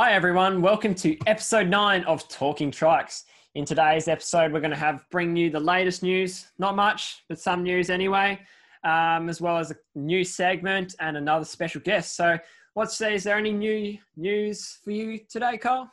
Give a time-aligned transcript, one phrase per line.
[0.00, 0.62] Hi, everyone.
[0.62, 3.24] Welcome to episode nine of Talking Trikes.
[3.56, 6.46] In today's episode, we're going to have bring you the latest news.
[6.56, 8.38] Not much, but some news anyway,
[8.84, 12.14] um, as well as a new segment and another special guest.
[12.14, 12.38] So,
[12.74, 15.90] what's is there any new news for you today, Carl?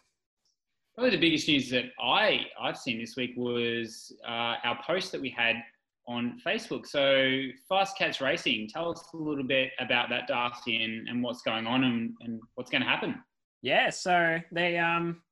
[0.93, 5.21] Probably the biggest news that I I've seen this week was uh, our post that
[5.21, 5.55] we had
[6.07, 6.85] on Facebook.
[6.85, 11.41] So, Fast Cats Racing, tell us a little bit about that, Darcy, and, and what's
[11.41, 13.15] going on and, and what's going to happen.
[13.65, 15.23] Yeah, so they um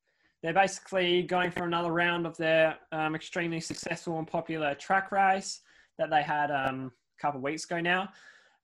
[0.42, 5.62] they're basically going for another round of their um, extremely successful and popular track race
[6.00, 8.10] that they had um, a couple of weeks ago now.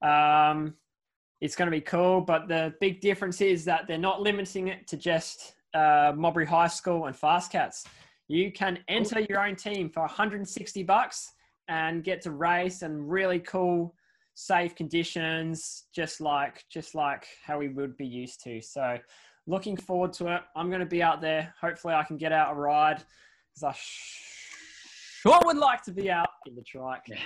[0.01, 0.73] Um,
[1.39, 4.87] it's going to be cool, but the big difference is that they're not limiting it
[4.87, 7.85] to just uh, Mowbray High School and Fast Cats.
[8.27, 11.31] You can enter your own team for 160 bucks
[11.67, 13.93] and get to race and really cool,
[14.33, 18.61] safe conditions, just like just like how we would be used to.
[18.61, 18.97] So
[19.47, 20.41] looking forward to it.
[20.55, 21.53] I'm going to be out there.
[21.59, 23.03] Hopefully, I can get out a ride
[23.53, 23.75] because I
[25.21, 27.03] sure would like to be out in the trike.
[27.07, 27.17] Yeah.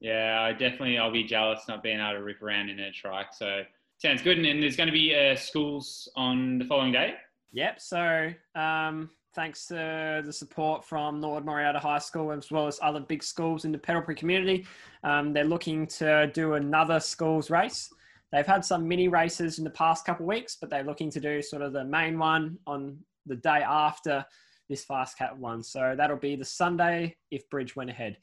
[0.00, 3.32] yeah, I definitely I'll be jealous not being able to rip around in a trike.
[3.32, 3.62] So
[3.98, 4.38] sounds good.
[4.38, 7.14] And, and there's going to be uh, schools on the following day.
[7.52, 7.80] Yep.
[7.80, 13.00] So um, thanks to the support from Norwood Morialta High School as well as other
[13.00, 14.66] big schools in the Pedal Prix community,
[15.04, 17.92] um, they're looking to do another schools race.
[18.32, 21.20] They've had some mini races in the past couple of weeks, but they're looking to
[21.20, 24.24] do sort of the main one on the day after
[24.68, 25.62] this fast cat one.
[25.62, 28.16] So that'll be the Sunday if Bridge went ahead.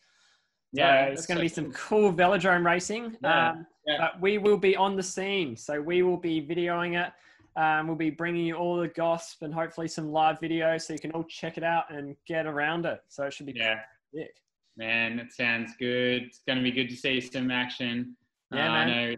[0.73, 3.17] Yeah, so it's going to be some cool velodrome racing.
[3.21, 3.97] Yeah, um, yeah.
[3.99, 7.11] But we will be on the scene, so we will be videoing it.
[7.59, 10.99] Um, we'll be bringing you all the gossip and hopefully some live video, so you
[10.99, 13.01] can all check it out and get around it.
[13.07, 13.79] So it should be yeah,
[14.13, 14.35] sick.
[14.77, 15.17] man.
[15.17, 16.23] That sounds good.
[16.23, 18.15] It's going to be good to see some action.
[18.53, 18.89] Yeah, uh, man.
[18.89, 19.15] I know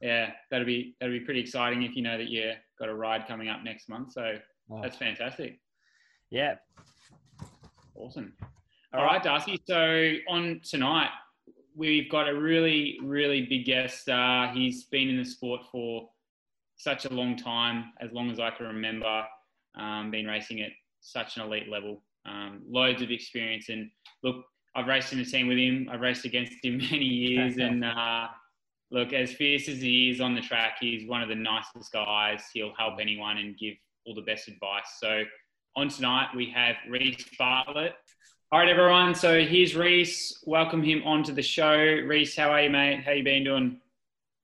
[0.00, 3.26] yeah, that'll be that'll be pretty exciting if you know that you got a ride
[3.26, 4.12] coming up next month.
[4.12, 4.38] So
[4.70, 4.80] oh.
[4.82, 5.58] that's fantastic.
[6.30, 6.54] Yeah.
[7.94, 8.32] Awesome.
[8.94, 9.60] All right, Darcy.
[9.66, 11.10] So on tonight,
[11.74, 14.08] we've got a really, really big guest.
[14.08, 16.08] Uh, he's been in the sport for
[16.76, 19.24] such a long time, as long as I can remember.
[19.78, 20.70] Um, been racing at
[21.00, 22.02] such an elite level.
[22.24, 23.68] Um, loads of experience.
[23.68, 23.90] And
[24.22, 24.44] look,
[24.74, 25.88] I've raced in a team with him.
[25.90, 28.28] I've raced against him many years, and uh,
[28.90, 32.42] look, as fierce as he is on the track, he's one of the nicest guys.
[32.52, 34.98] He'll help anyone and give all the best advice.
[34.98, 35.22] So
[35.76, 37.94] on tonight, we have Reese Bartlett.
[38.50, 39.14] All right, everyone.
[39.14, 40.42] So here's Reese.
[40.46, 41.76] Welcome him onto the show.
[41.76, 43.04] Reese, how are you, mate?
[43.04, 43.80] How you been doing?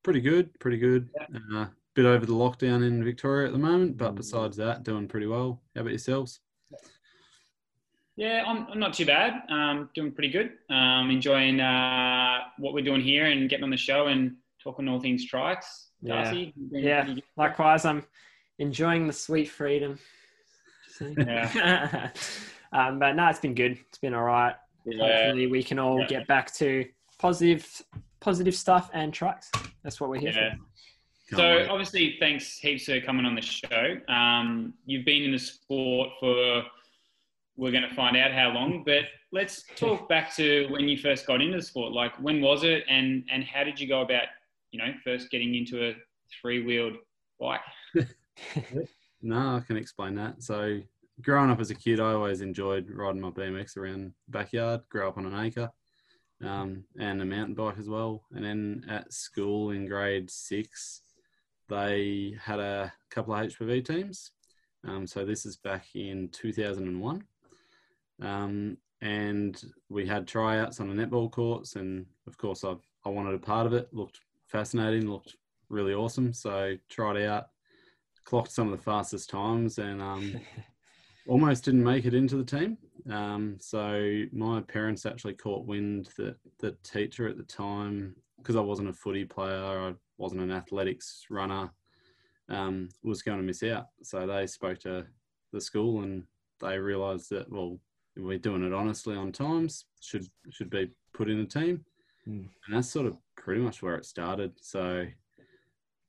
[0.03, 0.57] Pretty good.
[0.59, 1.09] Pretty good.
[1.15, 1.61] Yeah.
[1.61, 5.25] Uh, bit over the lockdown in Victoria at the moment, but besides that, doing pretty
[5.25, 5.61] well.
[5.73, 6.39] How about yourselves?
[8.17, 9.43] Yeah, I'm, I'm not too bad.
[9.49, 10.53] Um, doing pretty good.
[10.69, 15.01] Um, enjoying uh, what we're doing here and getting on the show and talking all
[15.01, 15.87] things trikes.
[16.03, 17.15] Darcy, yeah, yeah.
[17.35, 17.83] likewise.
[17.83, 18.03] I'm
[18.59, 19.99] enjoying the sweet freedom.
[21.01, 22.09] Yeah.
[22.71, 23.79] um, but no, it's been good.
[23.89, 24.55] It's been all right.
[24.85, 25.25] Yeah.
[25.25, 26.07] Hopefully, we can all yeah.
[26.07, 26.85] get back to
[27.19, 27.81] positive,
[28.19, 29.47] positive stuff and trikes.
[29.83, 30.55] That's what we're here yeah.
[31.29, 31.35] for.
[31.37, 33.97] So, obviously, thanks heaps for coming on the show.
[34.07, 36.63] Um, you've been in the sport for
[37.57, 38.83] we're going to find out how long.
[38.85, 41.93] But let's talk back to when you first got into the sport.
[41.93, 44.25] Like, when was it, and and how did you go about,
[44.71, 45.95] you know, first getting into a
[46.41, 46.97] three wheeled
[47.39, 47.61] bike?
[49.21, 50.43] no, I can explain that.
[50.43, 50.79] So,
[51.21, 54.81] growing up as a kid, I always enjoyed riding my BMX around the backyard.
[54.89, 55.71] Grew up on an acre.
[56.43, 58.25] Um, and a mountain bike as well.
[58.33, 61.01] And then at school in grade six,
[61.69, 64.31] they had a couple of HPV teams.
[64.87, 67.23] Um, so this is back in 2001.
[68.21, 73.35] Um, and we had tryouts on the netball courts, and of course, I I wanted
[73.35, 73.93] a part of it.
[73.93, 75.35] Looked fascinating, looked
[75.69, 76.33] really awesome.
[76.33, 77.47] So tried out,
[78.23, 80.39] clocked some of the fastest times, and um,
[81.27, 82.77] almost didn't make it into the team.
[83.11, 88.61] Um, so my parents actually caught wind that the teacher at the time, because I
[88.61, 91.69] wasn't a footy player, I wasn't an athletics runner,
[92.49, 93.87] um, was going to miss out.
[94.01, 95.05] So they spoke to
[95.51, 96.23] the school and
[96.61, 97.79] they realised that well,
[98.17, 101.85] we're doing it honestly on times should should be put in a team.
[102.27, 102.47] Mm.
[102.65, 104.53] and that's sort of pretty much where it started.
[104.59, 105.05] So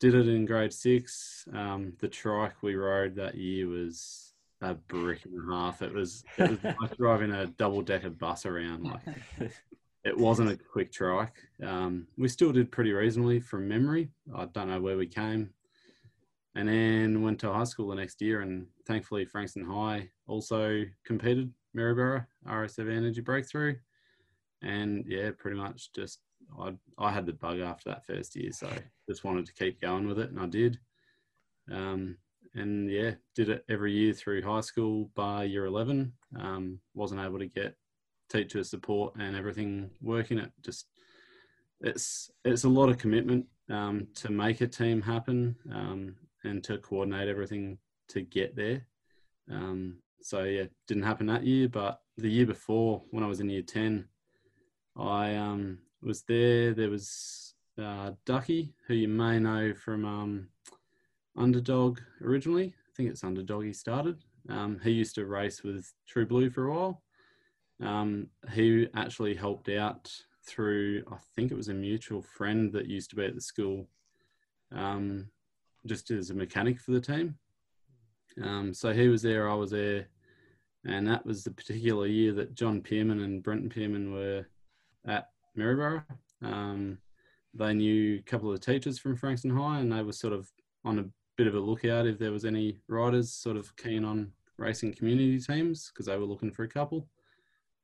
[0.00, 1.46] did it in grade six.
[1.52, 4.32] Um, the trike we rode that year was
[4.62, 5.82] a brick and a half.
[5.82, 9.00] It was it was like driving a double decker bus around like
[10.04, 11.34] it wasn't a quick trike.
[11.62, 14.10] Um, we still did pretty reasonably from memory.
[14.34, 15.50] I don't know where we came.
[16.54, 21.52] And then went to high school the next year and thankfully frankston high also competed
[21.76, 23.76] Maryborough RACV Energy Breakthrough,
[24.62, 26.20] and yeah, pretty much just
[26.58, 28.68] I I had the bug after that first year, so
[29.08, 30.78] just wanted to keep going with it, and I did.
[31.70, 32.16] Um,
[32.54, 36.12] and yeah, did it every year through high school by year 11.
[36.38, 37.76] Um, wasn't able to get
[38.30, 40.38] teacher support and everything working.
[40.38, 40.86] It just
[41.80, 46.78] it's it's a lot of commitment um, to make a team happen um, and to
[46.78, 47.78] coordinate everything
[48.08, 48.86] to get there.
[49.50, 53.50] Um, so yeah, didn't happen that year, but the year before, when I was in
[53.50, 54.08] year ten,
[54.96, 56.72] I um, was there.
[56.72, 60.48] There was uh, Ducky, who you may know from um,
[61.36, 62.74] Underdog originally.
[62.76, 64.22] I think it's Underdog he started.
[64.48, 67.02] Um, he used to race with True Blue for a while.
[67.82, 70.10] Um, he actually helped out
[70.46, 73.88] through, I think it was a mutual friend that used to be at the school,
[74.72, 75.28] um,
[75.84, 77.36] just as a mechanic for the team.
[78.42, 80.06] Um, so he was there, I was there,
[80.84, 84.46] and that was the particular year that John Pearman and Brenton Pearman were
[85.06, 86.04] at Maryborough.
[86.42, 86.98] Um,
[87.54, 90.50] they knew a couple of the teachers from Frankston High, and they were sort of
[90.84, 91.04] on a
[91.36, 95.38] bit of a lookout if there was any riders sort of keen on racing community
[95.38, 97.08] teams because they were looking for a couple.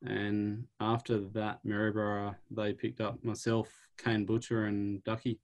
[0.05, 5.41] And after that, Maryborough, they picked up myself, Kane Butcher, and Ducky.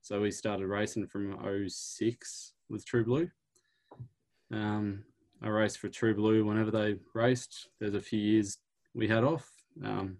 [0.00, 3.30] So we started racing from 06 with True Blue.
[4.52, 5.04] Um,
[5.42, 7.68] I raced for True Blue whenever they raced.
[7.78, 8.58] There's a few years
[8.94, 9.48] we had off.
[9.84, 10.18] Um,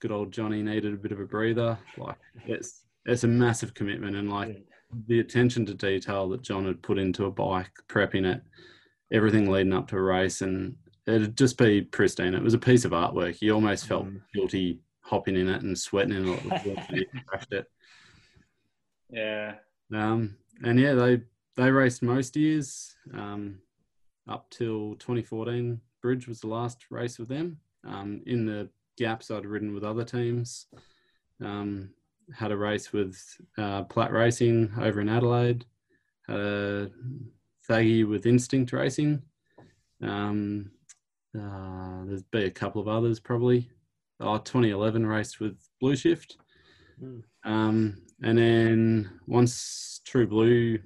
[0.00, 1.78] good old Johnny needed a bit of a breather.
[1.98, 4.64] Like it's it's a massive commitment and like
[5.06, 8.42] the attention to detail that John had put into a bike, prepping it,
[9.12, 10.76] everything leading up to a race, and
[11.06, 12.34] it'd just be pristine.
[12.34, 13.40] It was a piece of artwork.
[13.40, 14.20] You almost felt mm.
[14.34, 17.08] guilty hopping in it and sweating in it.
[17.26, 17.66] crashed it.
[19.10, 19.54] Yeah.
[19.92, 21.22] Um, and yeah, they
[21.56, 23.58] they raced most years um,
[24.28, 25.80] up till 2014.
[26.02, 27.58] Bridge was the last race with them.
[27.86, 30.66] Um, in the gaps, I'd ridden with other teams.
[31.42, 31.90] Um,
[32.34, 33.20] had a race with
[33.58, 35.64] uh, Platt Racing over in Adelaide.
[36.28, 36.90] Had a
[37.68, 39.22] Thaggy with Instinct Racing.
[40.02, 40.70] Um,
[41.36, 43.70] uh, there's be a couple of others probably.
[44.20, 46.36] Oh, 2011 raced with Blue Shift.
[47.02, 47.22] Mm.
[47.44, 50.78] Um, and then once True Blue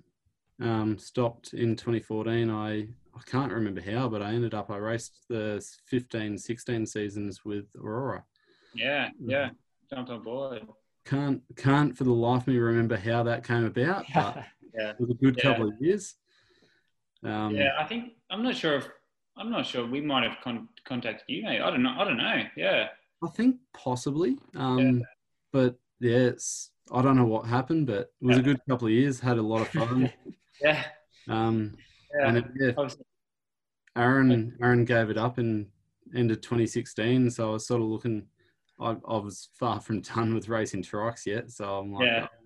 [0.61, 5.25] um, stopped in 2014, I, I can't remember how, but I ended up, I raced
[5.29, 8.25] the 15, 16 seasons with Aurora.
[8.75, 9.51] Yeah, yeah.
[9.91, 10.67] Jumped on board.
[11.05, 14.91] Can't, can't for the life of me remember how that came about, but yeah.
[14.91, 15.43] it was a good yeah.
[15.43, 16.15] couple of years.
[17.23, 18.89] Um, yeah, I think, I'm not sure if
[19.37, 19.87] I'm not sure.
[19.87, 21.61] We might have con- contacted you, mate.
[21.61, 21.95] I don't know.
[21.99, 22.43] I don't know.
[22.57, 22.89] Yeah.
[23.23, 24.39] I think possibly.
[24.55, 25.05] Um, yeah.
[25.53, 28.43] But yeah, it's I don't know what happened, but it was yeah.
[28.43, 29.21] a good couple of years.
[29.21, 30.13] Had a lot of fun.
[30.61, 30.85] yeah.
[31.29, 31.77] Um,
[32.19, 32.29] yeah.
[32.29, 32.89] And yeah,
[33.97, 35.69] Aaron Aaron gave it up in
[36.15, 38.27] end of 2016, so I was sort of looking.
[38.81, 42.27] I, I was far from done with racing trikes yet, so I'm like, yeah.
[42.31, 42.37] Oh,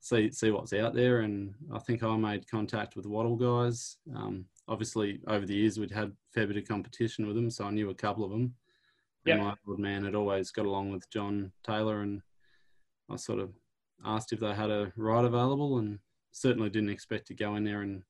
[0.00, 1.20] see see what's out there.
[1.20, 3.96] And I think I made contact with Wattle guys.
[4.14, 7.64] Um, obviously over the years we'd had a fair bit of competition with them, so
[7.64, 8.54] I knew a couple of them.
[9.24, 9.36] Yeah.
[9.38, 12.22] My old man had always got along with John Taylor, and
[13.10, 13.50] I sort of
[14.04, 15.98] asked if they had a ride available, and
[16.36, 18.02] certainly didn't expect to go in there and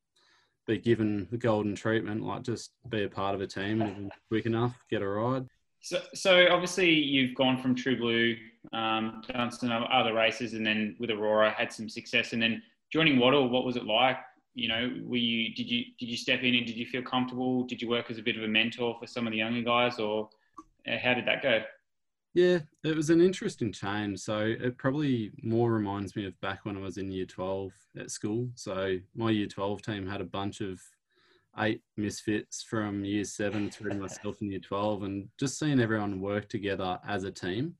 [0.66, 4.46] be given the golden treatment, like just be a part of a team and quick
[4.46, 5.46] enough, get a ride.
[5.80, 8.36] So, so obviously you've gone from True Blue,
[8.72, 13.18] um, done some other races, and then with Aurora had some success, and then joining
[13.18, 13.48] Wattle.
[13.48, 14.18] What was it like?
[14.56, 17.64] you know, were you did you did you step in and did you feel comfortable?
[17.64, 19.98] Did you work as a bit of a mentor for some of the younger guys,
[19.98, 20.30] or
[20.90, 21.60] uh, how did that go?
[22.36, 24.18] Yeah, it was an interesting change.
[24.18, 28.10] So it probably more reminds me of back when I was in year 12 at
[28.10, 28.50] school.
[28.56, 30.78] So my year 12 team had a bunch of
[31.60, 36.46] eight misfits from year seven through myself in year 12, and just seeing everyone work
[36.50, 37.74] together as a team.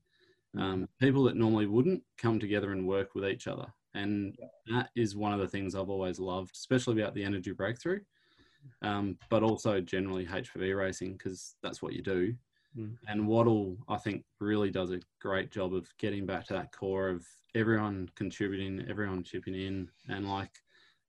[0.57, 3.67] Um, people that normally wouldn't come together and work with each other.
[3.93, 4.35] And
[4.71, 7.99] that is one of the things I've always loved, especially about the energy breakthrough,
[8.81, 12.33] um, but also generally HPV racing because that's what you do.
[12.77, 12.95] Mm.
[13.07, 17.09] And Wattle, I think, really does a great job of getting back to that core
[17.09, 20.51] of everyone contributing, everyone chipping in, and like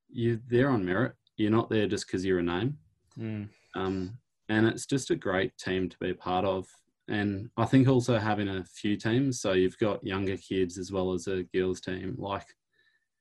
[0.09, 1.15] you, they're on merit.
[1.37, 2.79] You're not there just because you're a name.
[3.19, 3.49] Mm.
[3.75, 6.67] Um, and it's just a great team to be a part of.
[7.09, 11.13] And I think also having a few teams, so you've got younger kids as well
[11.13, 12.47] as a girls team, like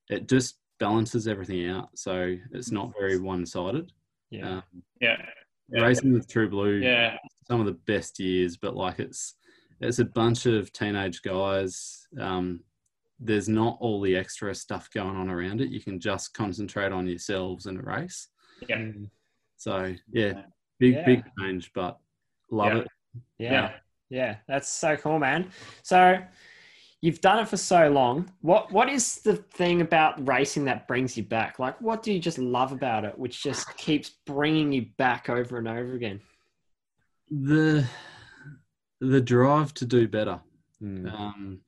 [0.10, 1.90] it just balances everything out.
[1.96, 3.92] So it's not very one sided.
[4.30, 4.58] Yeah.
[4.58, 4.64] Um,
[5.00, 5.18] yeah.
[5.70, 5.82] Yeah.
[5.82, 9.36] Racing with True Blue, yeah, some of the best years, but like it's
[9.82, 12.08] it's a bunch of teenage guys.
[12.20, 12.62] Um,
[13.20, 15.70] there's not all the extra stuff going on around it.
[15.70, 18.28] You can just concentrate on yourselves in a race.
[18.68, 18.78] Yeah.
[18.78, 19.10] Mm.
[19.58, 20.42] So yeah,
[20.80, 21.06] big yeah.
[21.06, 21.98] big change, but
[22.52, 22.80] love yeah.
[22.80, 22.88] it.
[23.40, 23.52] Yeah.
[23.52, 23.72] yeah.
[24.10, 25.52] Yeah, that's so cool, man.
[25.84, 26.18] So
[27.02, 28.32] you've done it for so long.
[28.42, 31.60] What what is the thing about racing that brings you back?
[31.60, 35.58] Like, what do you just love about it, which just keeps bringing you back over
[35.58, 36.22] and over again?
[37.30, 37.86] The
[39.00, 40.40] the drive to do better.
[40.82, 41.12] Mm.
[41.12, 41.60] Um,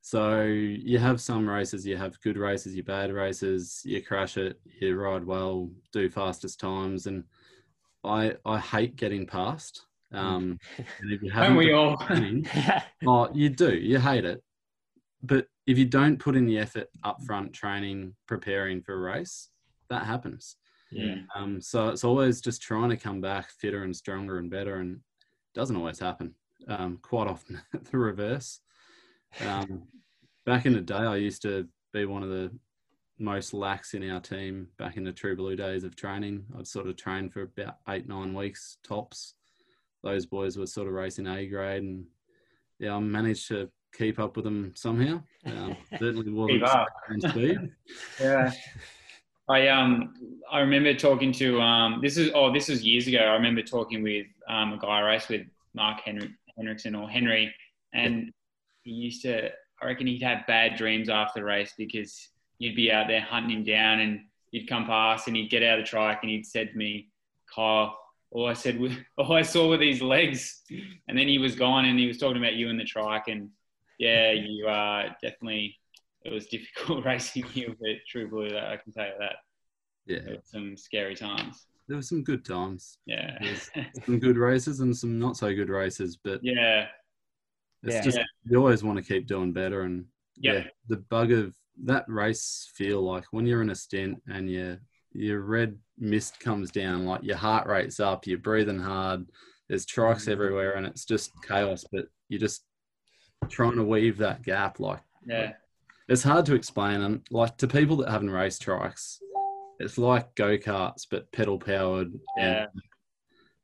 [0.00, 4.58] so you have some races, you have good races, you bad races, you crash it,
[4.80, 7.24] you ride well, do fastest times, and
[8.04, 9.84] I I hate getting past.
[10.12, 11.96] Um, and if you Don't haven't we all?
[11.98, 12.46] training-
[13.06, 14.42] oh, you do, you hate it,
[15.22, 19.48] but if you don't put in the effort up front, training, preparing for a race,
[19.90, 20.56] that happens.
[20.90, 21.16] yeah.
[21.34, 25.00] Um, so it's always just trying to come back fitter and stronger and better, and
[25.54, 26.34] doesn't always happen.
[26.68, 27.60] Um, quite often
[27.90, 28.60] the reverse.
[29.44, 29.84] Um,
[30.46, 32.50] back in the day, I used to be one of the
[33.18, 36.44] most lax in our team back in the True Blue days of training.
[36.56, 39.34] I'd sort of train for about eight, nine weeks tops.
[40.02, 42.04] Those boys were sort of racing A grade, and
[42.78, 45.22] yeah, I managed to keep up with them somehow.
[45.46, 46.88] Um, certainly wasn't Keep up.
[47.30, 47.58] speed.
[48.20, 48.52] Yeah.
[49.50, 50.14] I um
[50.52, 53.18] I remember talking to um this is oh this was years ago.
[53.18, 57.54] I remember talking with um a guy I raced with Mark Henry Henriksen or Henry,
[57.94, 58.30] and
[58.82, 62.28] he used to I reckon he'd have bad dreams after the race because
[62.58, 65.78] you'd be out there hunting him down and you'd come past and he'd get out
[65.78, 67.08] of the trike and he'd said to me,
[67.54, 67.96] Kyle,
[68.30, 70.62] all I said was all I saw were these legs,
[71.08, 73.48] and then he was gone and he was talking about you in the trike and
[73.98, 75.76] yeah, you uh definitely
[76.24, 78.48] it was difficult racing you with True Blue.
[78.50, 79.36] That I can tell you that.
[80.06, 81.66] Yeah, It was some scary times.
[81.86, 82.98] there were some good times.
[83.06, 83.38] Yeah.
[84.06, 86.86] Some good races and some not so good races, but yeah.
[87.82, 88.02] it's Yeah.
[88.02, 88.24] just Yeah.
[88.44, 89.82] you always want to keep doing better.
[89.82, 90.52] And Yeah.
[90.54, 94.78] yeah, the bug of that race feel like when you're in a stint and your
[95.12, 99.26] your red mist comes down, like your heart rate's up, you're breathing hard,
[99.68, 100.32] there's trikes Mm-hmm.
[100.32, 101.84] everywhere, and it's just chaos.
[101.92, 102.64] But you're just
[103.48, 104.80] trying to weave that gap.
[104.80, 105.52] Like Yeah.
[106.08, 109.18] it's hard to explain, and like to people that haven't raced trikes,
[109.78, 112.12] it's like go karts but pedal powered.
[112.36, 112.62] Yeah.
[112.62, 112.82] And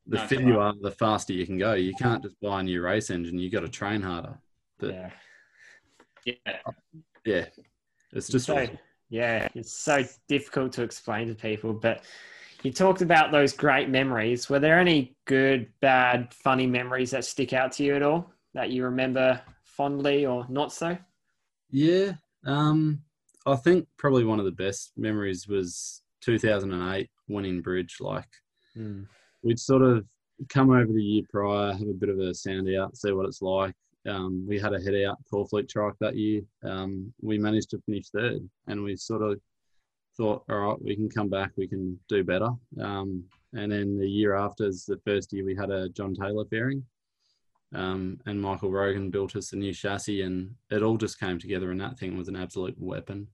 [0.06, 1.74] the No, fitter you are, the faster you can go.
[1.74, 3.38] You can't just buy a new race engine.
[3.38, 4.38] You got to train harder.
[4.78, 5.10] But yeah.
[6.26, 6.58] Yeah.
[7.26, 7.44] yeah,
[8.12, 8.78] it's just so, awesome.
[9.10, 11.74] yeah, it's so difficult to explain to people.
[11.74, 12.02] But
[12.62, 14.48] you talked about those great memories.
[14.48, 18.70] Were there any good, bad, funny memories that stick out to you at all that
[18.70, 19.38] you remember
[19.76, 20.96] fondly or not so?
[21.70, 22.12] yeah.
[22.46, 23.00] Um,
[23.46, 27.96] I think probably one of the best memories was 2008 winning Bridge.
[28.00, 28.28] Like
[29.42, 30.04] we'd sort of
[30.48, 33.42] come over the year prior, have a bit of a sound out, see what it's
[33.42, 33.74] like.
[34.06, 36.42] Um, we had a head out core fleet trike that year.
[36.62, 39.40] Um, we managed to finish third, and we sort of
[40.16, 42.50] thought, all right, we can come back, we can do better.
[42.80, 46.44] Um, and then the year after is the first year we had a John Taylor
[46.50, 46.84] fairing,
[47.74, 51.70] um, and Michael Rogan built us a new chassis, and it all just came together.
[51.70, 53.28] And that thing was an absolute weapon.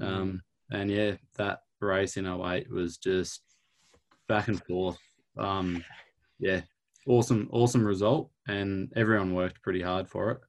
[0.00, 3.42] Um, and yeah, that race in 08 was just
[4.28, 4.98] back and forth.
[5.36, 5.84] Um,
[6.38, 6.62] yeah,
[7.06, 10.40] awesome, awesome result, and everyone worked pretty hard for it.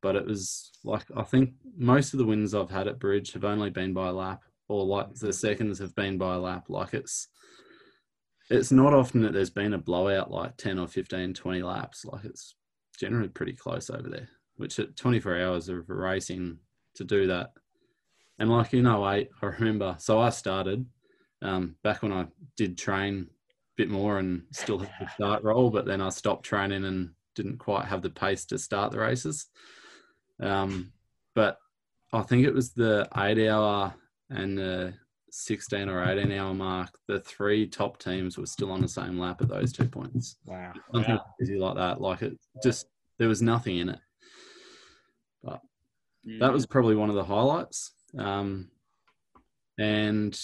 [0.00, 3.44] But it was like I think most of the wins I've had at Bridge have
[3.44, 6.66] only been by a lap, or like the seconds have been by a lap.
[6.68, 7.28] Like it's
[8.50, 12.04] it's not often that there's been a blowout like 10 or 15, 20 laps.
[12.04, 12.54] Like it's
[12.98, 16.58] generally pretty close over there, which at 24 hours of racing
[16.96, 17.52] to do that.
[18.38, 20.84] And like in 08, I remember, so I started
[21.42, 23.32] um, back when I did train a
[23.76, 27.58] bit more and still had the start role, but then I stopped training and didn't
[27.58, 29.46] quite have the pace to start the races.
[30.40, 30.92] Um,
[31.34, 31.58] but
[32.12, 33.94] I think it was the eight hour
[34.28, 34.94] and the
[35.34, 36.90] 16 or 18 hour mark.
[37.08, 40.36] The three top teams were still on the same lap at those two points.
[40.44, 40.72] Wow.
[40.94, 42.00] Something crazy like that.
[42.00, 42.86] Like it just,
[43.18, 44.00] there was nothing in it.
[46.26, 46.40] Mm.
[46.40, 47.92] That was probably one of the highlights.
[48.18, 48.68] Um,
[49.78, 50.38] and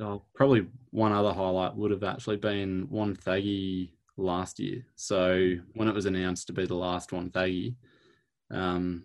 [0.00, 4.84] oh, probably one other highlight would have actually been Wonthaggi last year.
[4.96, 7.76] So when it was announced to be the last Wonthaggi,
[8.50, 9.04] um,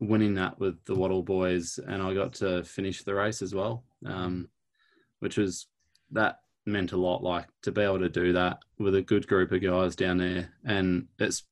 [0.00, 3.84] winning that with the Wattle boys, and I got to finish the race as well,
[4.06, 4.48] um,
[5.20, 5.66] which was
[6.12, 7.22] that meant a lot.
[7.22, 10.50] Like to be able to do that with a good group of guys down there,
[10.64, 11.44] and it's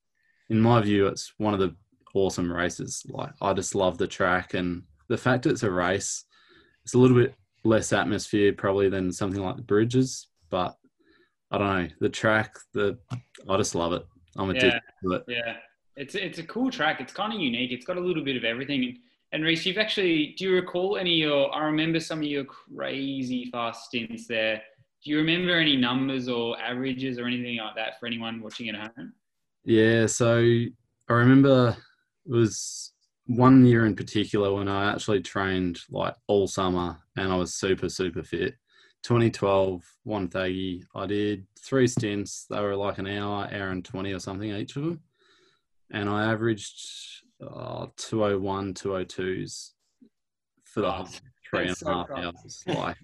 [0.49, 1.75] in my view, it's one of the
[2.13, 3.05] awesome races.
[3.09, 6.23] Like I just love the track and the fact it's a race.
[6.83, 10.75] It's a little bit less atmosphere probably than something like the bridges, but
[11.51, 12.55] I don't know the track.
[12.73, 12.97] The
[13.49, 14.05] I just love it.
[14.37, 15.23] I'm addicted to it.
[15.27, 15.55] Yeah,
[15.95, 17.01] it's it's a cool track.
[17.01, 17.71] It's kind of unique.
[17.71, 18.97] It's got a little bit of everything.
[19.31, 21.55] And, Reese, you've actually do you recall any of your?
[21.55, 24.61] I remember some of your crazy fast stints there.
[25.03, 28.75] Do you remember any numbers or averages or anything like that for anyone watching at
[28.75, 29.13] home?
[29.63, 30.37] Yeah, so
[31.09, 31.75] I remember
[32.25, 32.93] it was
[33.25, 37.89] one year in particular when I actually trained like all summer and I was super
[37.89, 38.55] super fit.
[39.03, 42.45] 2012 Wonthaggi, I did three stints.
[42.49, 45.01] They were like an hour, hour and 20 or something each of them,
[45.91, 49.71] and I averaged uh, 201, 202s
[50.65, 51.07] for the whole
[51.49, 52.23] three and a so half fast.
[52.25, 52.63] hours.
[52.77, 52.97] Like,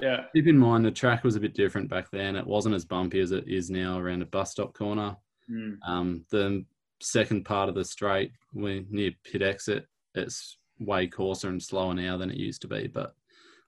[0.00, 0.24] Yeah.
[0.34, 2.36] keep in mind the track was a bit different back then.
[2.36, 5.16] It wasn't as bumpy as it is now around a bus stop corner.
[5.50, 5.78] Mm.
[5.86, 6.64] Um, the
[7.00, 12.16] second part of the straight, when near pit exit, it's way coarser and slower now
[12.16, 12.86] than it used to be.
[12.86, 13.14] But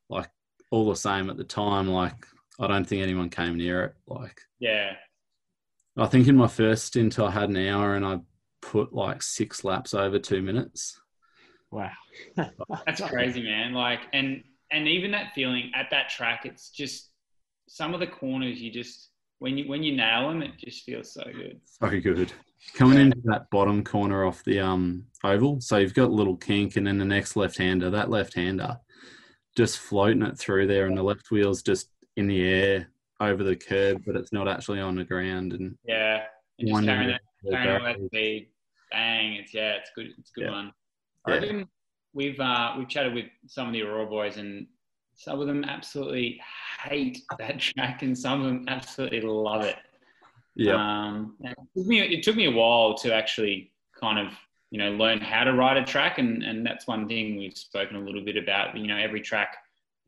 [0.09, 0.29] like
[0.71, 2.27] all the same at the time, like
[2.61, 3.95] I don't think anyone came near it.
[4.07, 4.93] Like Yeah.
[5.99, 8.21] I think in my first stint I had an hour and I
[8.63, 10.99] put like six laps over two minutes.
[11.71, 11.91] Wow.
[12.37, 13.75] That's crazy, man.
[13.75, 17.11] Like, and and even that feeling at that track, it's just
[17.69, 21.13] some of the corners you just when you when you nail them, it just feels
[21.13, 21.61] so good.
[21.65, 22.33] So good.
[22.75, 26.77] Coming into that bottom corner off the um oval, so you've got a little kink,
[26.77, 28.79] and then the next left hander, that left hander,
[29.57, 32.89] just floating it through there, and the left wheel's just in the air
[33.21, 35.55] over the curb, but it's not actually on the ground.
[35.55, 36.23] And Yeah,
[36.59, 38.49] and just one carrying that, carrying that speed,
[38.93, 39.35] bang!
[39.35, 40.09] It's yeah, it's good.
[40.19, 40.51] It's a good Yeah.
[40.51, 40.73] one.
[41.25, 41.41] I Yeah.
[41.41, 41.69] reckon
[42.13, 44.67] we've uh, we've chatted with some of the Aurora boys, and
[45.15, 46.41] some of them absolutely
[46.85, 49.77] hate that track, and some of them absolutely love it.
[50.55, 54.33] yeah, Um, it, took me, it took me a while to actually kind of,
[54.71, 56.19] you know, learn how to ride a track.
[56.19, 59.57] And, and that's one thing we've spoken a little bit about, you know, every track,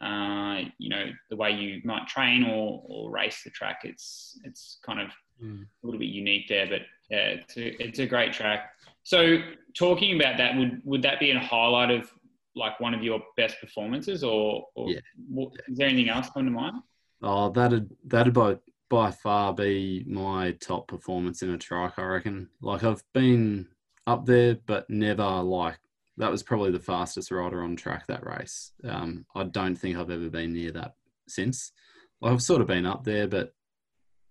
[0.01, 4.79] uh, you know, the way you might train or, or race the track, it's, it's
[4.85, 5.09] kind of
[5.43, 5.63] Mm.
[5.63, 8.71] a little bit unique there, but yeah, it's a, it's a great track.
[9.03, 9.39] So
[9.77, 12.11] talking about that, would, would that be a highlight of
[12.57, 15.01] like one of your best performances or, or Yeah.
[15.29, 16.77] what, is there anything else come to mind?
[17.23, 18.57] oh, that'd that'd by
[18.91, 21.99] by far be my top performance in a trike.
[21.99, 22.49] I reckon.
[22.61, 23.67] Like I've been
[24.07, 25.79] up there, but never like
[26.19, 28.73] that was probably the fastest rider on track that race.
[28.85, 30.95] Um, I don't think I've ever been near that
[31.27, 31.73] since.
[32.21, 33.55] Like I've sort of been up there, but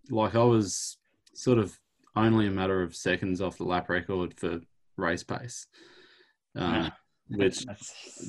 [0.09, 0.97] like I was
[1.33, 1.77] sort of
[2.15, 4.61] only a matter of seconds off the lap record for
[4.97, 5.67] race pace.
[6.55, 6.91] Um,
[7.29, 7.65] which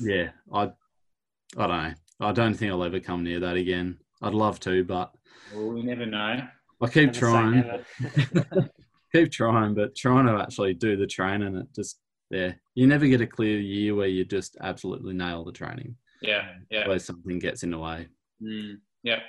[0.01, 0.71] yeah, I
[1.57, 1.93] I don't know.
[2.21, 3.99] I don't think I'll ever come near that again.
[4.21, 5.11] I'd love to, but
[5.53, 6.47] Well, we never know.
[6.81, 7.85] I keep never trying,
[9.13, 11.99] keep trying, but trying to actually do the training, it just
[12.31, 15.95] yeah, you never get a clear year where you just absolutely nail the training.
[16.21, 16.87] Yeah, yeah.
[16.87, 18.07] Where something gets in the way.
[18.41, 19.19] Mm, yep.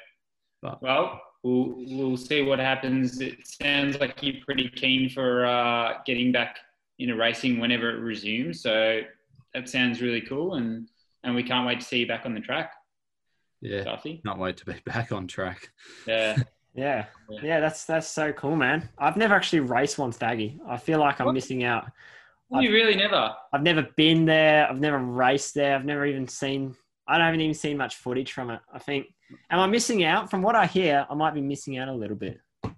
[0.62, 3.20] But- well, we'll we'll see what happens.
[3.20, 6.58] It sounds like you're pretty keen for uh, getting back
[6.98, 8.60] into racing whenever it resumes.
[8.62, 9.00] So
[9.54, 10.88] that sounds really cool, and
[11.24, 12.72] and we can't wait to see you back on the track,
[13.60, 14.20] Yeah, Darcy.
[14.24, 15.70] can't wait to be back on track.
[16.06, 16.36] Yeah.
[16.78, 17.06] Yeah.
[17.30, 17.40] Yeah.
[17.42, 18.86] Yeah, that's that's so cool, man.
[18.98, 20.58] I've never actually raced Wonthaggi.
[20.68, 21.32] I feel like I'm What?
[21.32, 21.90] missing out.
[22.50, 23.34] you really never.
[23.50, 24.68] I've never been there.
[24.68, 25.74] I've never raced there.
[25.74, 26.76] I've never even seen.
[27.08, 28.60] I haven't even seen much footage from it.
[28.70, 29.06] I think.
[29.50, 30.30] Am I missing out?
[30.30, 32.40] From what I hear, I might be missing out a little bit.
[32.64, 32.70] I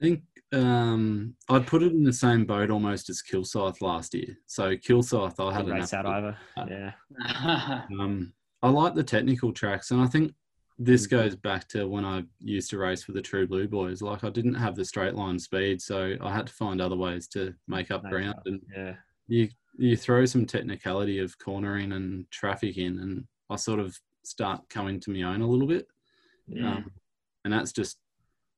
[0.00, 4.36] think um, I'd put it in the same boat almost as Kilsyth last year.
[4.46, 6.68] So Kilsyth, I had a race out absolute- over.
[6.70, 7.82] Yeah.
[8.00, 10.32] Um, I like the technical tracks, and I think
[10.78, 14.02] this goes back to when I used to race for the True Blue Boys.
[14.02, 17.26] Like I didn't have the straight line speed, so I had to find other ways
[17.28, 18.34] to make up Make ground.
[18.34, 18.42] up.
[18.46, 18.94] And Yeah.
[19.28, 24.68] you you throw some technicality of cornering and traffic in, and I sort of start
[24.68, 25.86] coming to my own a little bit.
[26.52, 26.76] Yeah.
[26.76, 26.90] Um,
[27.44, 27.98] and that's just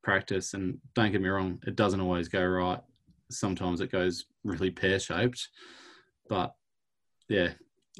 [0.02, 0.54] practice.
[0.54, 2.80] And don't get me wrong, it doesn't always go right.
[3.30, 5.48] Sometimes it goes really pear shaped,
[6.28, 6.54] but
[7.28, 7.50] yeah,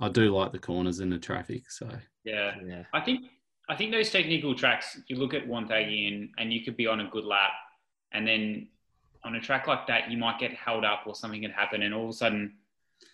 [0.00, 1.70] I do like the corners in the traffic.
[1.70, 1.88] So
[2.24, 2.54] yeah.
[2.64, 2.82] Yeah.
[2.92, 3.26] I think
[3.68, 7.00] I think those technical tracks, you look at Wonthaggi and, and you could be on
[7.00, 7.52] a good lap,
[8.12, 8.68] and then
[9.24, 11.94] on a track like that, you might get held up or something could happen, and
[11.94, 12.54] all of a sudden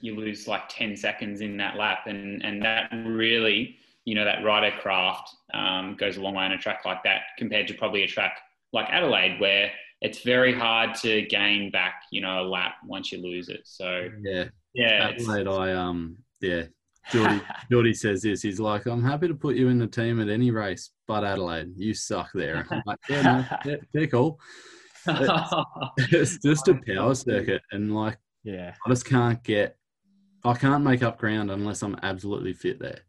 [0.01, 3.77] you lose like 10 seconds in that lap, and and that really,
[4.11, 7.21] you know, that rider craft um, goes a long way on a track like that
[7.39, 8.39] compared to probably a track
[8.73, 9.71] like Adelaide where
[10.01, 13.61] it's very hard to gain back, you know, a lap once you lose it.
[13.63, 16.65] So yeah, yeah, it's- Adelaide, I um yeah.
[17.13, 18.43] Geordie, Geordie says this.
[18.43, 21.73] He's like, I'm happy to put you in the team at any race, but Adelaide,
[21.77, 22.67] you suck there.
[22.69, 24.41] I'm like, yeah, no, yeah, they're cool.
[25.07, 28.75] It's just a power circuit, and like yeah.
[28.85, 29.77] I just can't get,
[30.45, 33.01] I can't make up ground unless I'm absolutely fit there.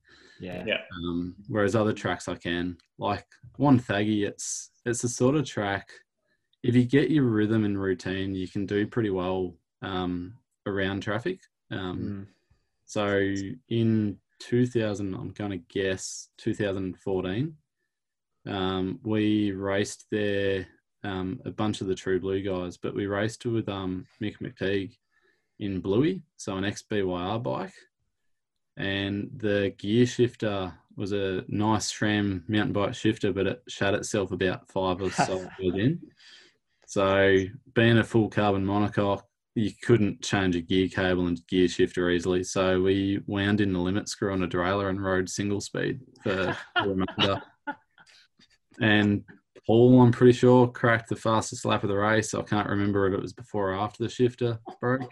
[0.41, 0.63] Yeah.
[0.65, 0.81] Yeah.
[0.97, 3.25] Um, whereas other tracks I can, like
[3.59, 5.89] Wonthaggi, it's it's a sort of track.
[6.63, 10.33] If you get your rhythm and routine, you can do pretty well um,
[10.65, 11.39] around traffic.
[11.71, 12.27] Um, Mm.
[12.85, 13.33] So
[13.69, 17.55] in 2000, I'm going to guess 2014,
[18.47, 20.67] um, we raced there
[21.03, 24.97] um, a bunch of the True Blue guys, but we raced with um, Mick McTeague
[25.59, 27.73] in Bluey, so an XBYR bike.
[28.77, 34.31] And the gear shifter was a nice SRAM mountain bike shifter, but it shut itself
[34.31, 35.99] about five or so in.
[36.87, 37.37] So
[37.73, 39.23] being a full carbon monocoque,
[39.55, 42.43] you couldn't change a gear cable and gear shifter easily.
[42.43, 46.55] So we wound in the limit screw on a derailleur and rode single speed for
[46.75, 47.41] the remainder.
[48.79, 49.23] And
[49.67, 52.33] Paul, I'm pretty sure, cracked the fastest lap of the race.
[52.33, 55.11] I can't remember if it was before or after the shifter broke.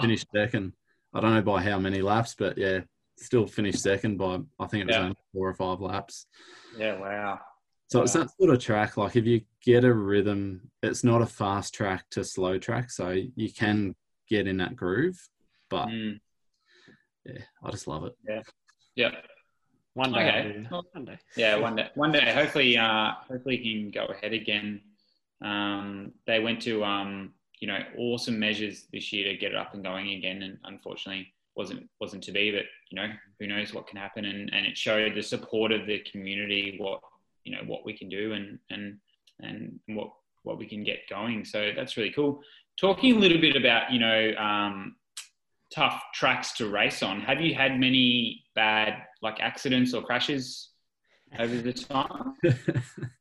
[0.00, 0.72] Finished second.
[1.16, 2.80] I don't know by how many laps, but yeah,
[3.16, 5.02] still finished second by I think it was Yeah.
[5.04, 6.26] only four or five laps.
[6.76, 7.40] Yeah, wow.
[7.88, 8.98] So it's that sort of track.
[8.98, 13.10] Like if you get a rhythm, it's not a fast track to slow track, so
[13.10, 13.94] you can
[14.28, 15.16] get in that groove.
[15.70, 16.20] But Mm,
[17.24, 18.12] yeah, I just love it.
[18.28, 18.42] yeah.
[18.94, 19.10] yeah.
[19.94, 20.28] One day.
[20.28, 20.36] Okay.
[20.38, 20.70] I'll do that.
[20.70, 21.18] Well, One day.
[21.36, 21.88] Yeah, one day.
[21.94, 22.32] One day.
[22.34, 24.82] Hopefully, uh, hopefully he can go ahead again.
[25.40, 29.74] Um, they went to um, you know awesome measures this year to get it up
[29.74, 32.50] and going again, and unfortunately wasn't wasn't to be.
[32.50, 33.08] But you know
[33.40, 37.00] who knows what can happen, and, and it showed the support of the community, what
[37.44, 38.98] you know what we can do, and and
[39.40, 40.10] and what
[40.42, 41.44] what we can get going.
[41.44, 42.40] So that's really cool.
[42.78, 44.96] Talking a little bit about you know um,
[45.72, 47.20] tough tracks to race on.
[47.20, 50.70] Have you had many bad like accidents or crashes
[51.38, 52.34] over the time?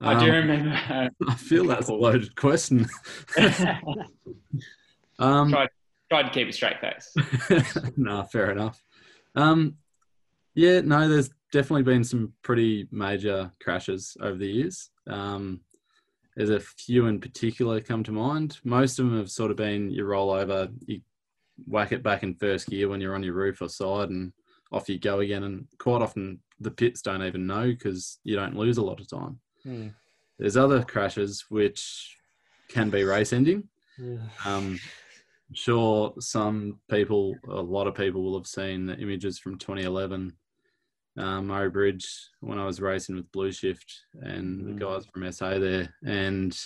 [0.00, 1.10] I do Um, remember.
[1.28, 2.86] I feel that's a loaded question.
[5.18, 5.68] um, tried,
[6.10, 7.14] tried to keep a straight face.
[7.96, 8.82] no, fair enough.
[9.34, 9.76] Um,
[10.54, 14.90] yeah, no, there's definitely been some pretty major crashes over the years.
[15.08, 15.60] Um,
[16.36, 18.58] there's a few in particular come to mind.
[18.64, 21.00] Most of them have sort of been you roll over, you
[21.66, 24.32] whack it back in first gear when you're on your roof or side, and
[24.72, 25.44] off you go again.
[25.44, 29.08] And quite often the pits don't even know because you don't lose a lot of
[29.08, 29.38] time.
[29.64, 29.88] Hmm.
[30.38, 32.16] There's other crashes which
[32.68, 33.68] can be race ending.
[33.98, 34.18] Yeah.
[34.44, 34.78] Um,
[35.48, 40.32] I'm sure some people, a lot of people will have seen the images from 2011
[41.16, 42.04] um, Murray Bridge
[42.40, 44.80] when I was racing with Blue Shift and the Mm.
[44.80, 45.94] guys from SA there.
[46.04, 46.58] And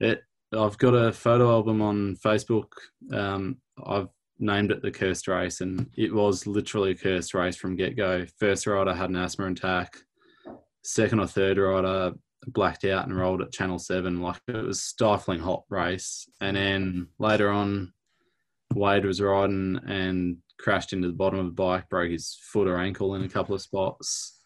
[0.00, 2.72] it, I've got a photo album on Facebook.
[3.12, 4.08] Um, I've
[4.40, 8.26] named it the cursed race, and it was literally a cursed race from get go.
[8.40, 9.96] First rider had an asthma attack.
[10.84, 12.12] Second or third rider
[12.46, 14.20] blacked out and rolled at Channel Seven.
[14.20, 16.28] Like it was stifling hot race.
[16.40, 17.92] And then later on,
[18.74, 22.78] Wade was riding and crashed into the bottom of the bike, broke his foot or
[22.78, 24.40] ankle in a couple of spots.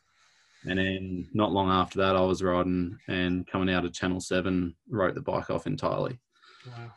[0.64, 4.76] And then not long after that, I was riding and coming out of Channel Seven,
[4.88, 6.18] wrote the bike off entirely.
[6.66, 6.92] Wow.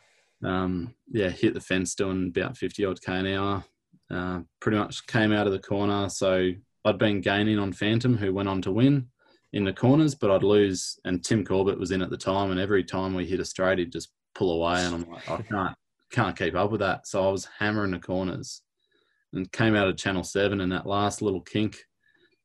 [0.49, 3.63] Um, yeah, hit the fence doing about 50 odd k an hour.
[4.09, 6.09] Uh, pretty much came out of the corner.
[6.09, 6.51] So
[6.83, 9.07] I'd been gaining on Phantom, who went on to win
[9.53, 10.97] in the corners, but I'd lose.
[11.05, 13.79] And Tim Corbett was in at the time, and every time we hit a straight,
[13.79, 15.75] he'd just pull away, and I'm like, I can't
[16.11, 17.07] can't keep up with that.
[17.07, 18.61] So I was hammering the corners,
[19.33, 21.77] and came out of Channel Seven, and that last little kink,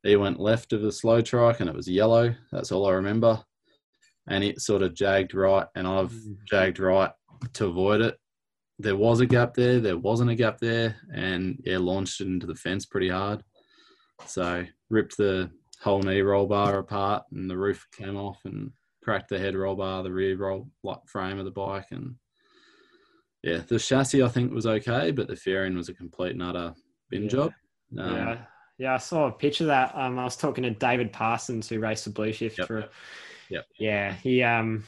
[0.03, 2.35] he went left of the slow trike, and it was yellow.
[2.53, 3.43] That's all I remember.
[4.29, 6.37] And it sort of jagged right, and I've Mm.
[6.51, 7.13] jagged right
[7.55, 8.17] to avoid it.
[8.79, 12.47] There was a gap there, there wasn't a gap there, and yeah, launched it into
[12.47, 13.43] the fence pretty hard.
[14.27, 15.51] So ripped the
[15.83, 19.77] whole knee roll bar apart, and the roof came off, and cracked the head roll
[19.77, 22.17] bar, the rear roll like frame of the bike, and
[23.43, 26.75] yeah, the chassis I think was okay, but the fairing was a complete and utter
[27.11, 27.29] bin Yeah.
[27.29, 27.53] job.
[27.99, 28.39] Um, yeah,
[28.79, 28.95] yeah.
[28.95, 29.95] I saw a picture of that.
[29.95, 32.67] Um, I was talking to David Parsons, who raced the Blue Shift Yep.
[32.67, 32.89] for.
[33.51, 33.67] Yep.
[33.79, 34.83] Yeah, he um.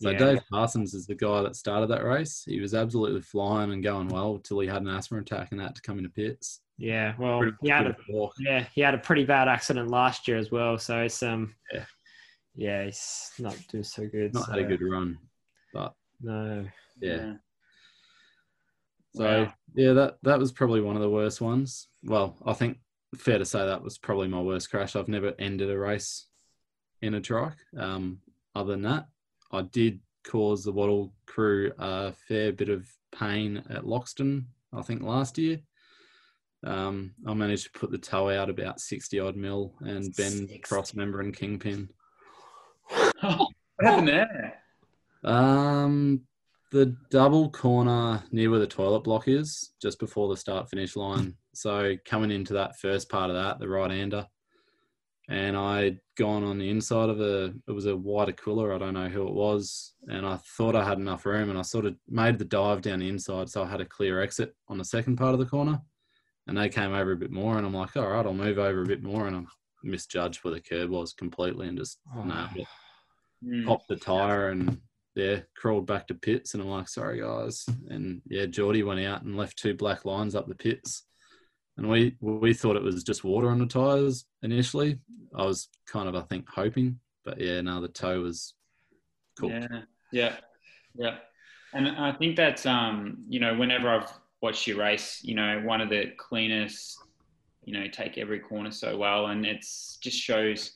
[0.00, 2.44] So yeah, Dave Parsons is the guy that started that race.
[2.46, 5.74] He was absolutely flying and going well until he had an asthma attack and had
[5.74, 6.60] to come into pits.
[6.76, 8.34] Yeah, well, Pretty he had a walk.
[8.38, 10.78] yeah he had a pretty bad accident last year as well.
[10.78, 11.54] So it's um.
[11.72, 11.84] Yeah.
[12.54, 14.34] Yeah, he's not doing so good.
[14.34, 15.18] Not so, had a good run,
[15.72, 16.64] but No.
[17.00, 17.34] yeah.
[19.14, 19.52] So Wow.
[19.74, 21.88] yeah, that that was probably one of the worst ones.
[22.04, 22.78] Well, I think
[23.16, 24.94] fair to say that was probably my worst crash.
[24.94, 26.26] I've never ended a race
[27.02, 27.56] in a trike.
[27.76, 28.20] Um,
[28.54, 29.06] other than that,
[29.50, 34.44] I did cause the Wattle crew a fair bit of pain at Loxton.
[34.72, 35.60] I think last year.
[36.64, 40.58] Um, I managed to put the toe out about sixty odd mil and bend 60.
[40.58, 41.88] cross member and kingpin.
[43.20, 43.48] what
[43.80, 44.62] happened there?
[45.24, 46.22] Um,
[46.70, 51.34] the double corner near where the toilet block is, just before the start finish line.
[51.54, 54.26] So coming into that first part of that, the right hander,
[55.28, 58.94] and I'd gone on the inside of a, it was a white Aquila, I don't
[58.94, 61.94] know who it was, and I thought I had enough room, and I sort of
[62.08, 65.16] made the dive down the inside, so I had a clear exit on the second
[65.16, 65.80] part of the corner,
[66.46, 68.82] and they came over a bit more, and I'm like, all right, I'll move over
[68.82, 69.42] a bit more, and I
[69.82, 72.22] misjudged where the curb was completely, and just Oh.
[72.24, 72.66] nailed it
[73.44, 73.66] Mm.
[73.66, 74.80] popped the tire and
[75.14, 76.54] yeah, crawled back to pits.
[76.54, 77.64] And I'm like, sorry guys.
[77.88, 81.04] And yeah, Geordie went out and left two black lines up the pits.
[81.78, 84.98] And we we thought it was just water on the tires initially.
[85.34, 88.54] I was kind of I think hoping, but yeah, now the toe was
[89.38, 89.50] cool.
[89.50, 90.36] Yeah, yeah,
[90.96, 91.16] yeah.
[91.72, 94.10] And I think that's um, you know, whenever I've
[94.42, 96.98] watched you race, you know, one of the cleanest,
[97.64, 100.72] you know, take every corner so well, and it's just shows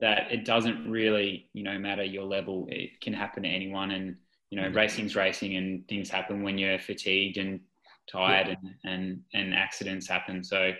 [0.00, 2.66] that it doesn't really, you know, matter your level.
[2.70, 4.16] It can happen to anyone, and
[4.48, 7.60] you know, racing's racing, and things happen when you're fatigued and
[8.10, 10.42] tired, and and and accidents happen.
[10.44, 10.72] So,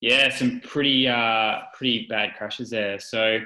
[0.00, 2.98] yeah, some pretty uh pretty bad crashes there.
[2.98, 3.40] So,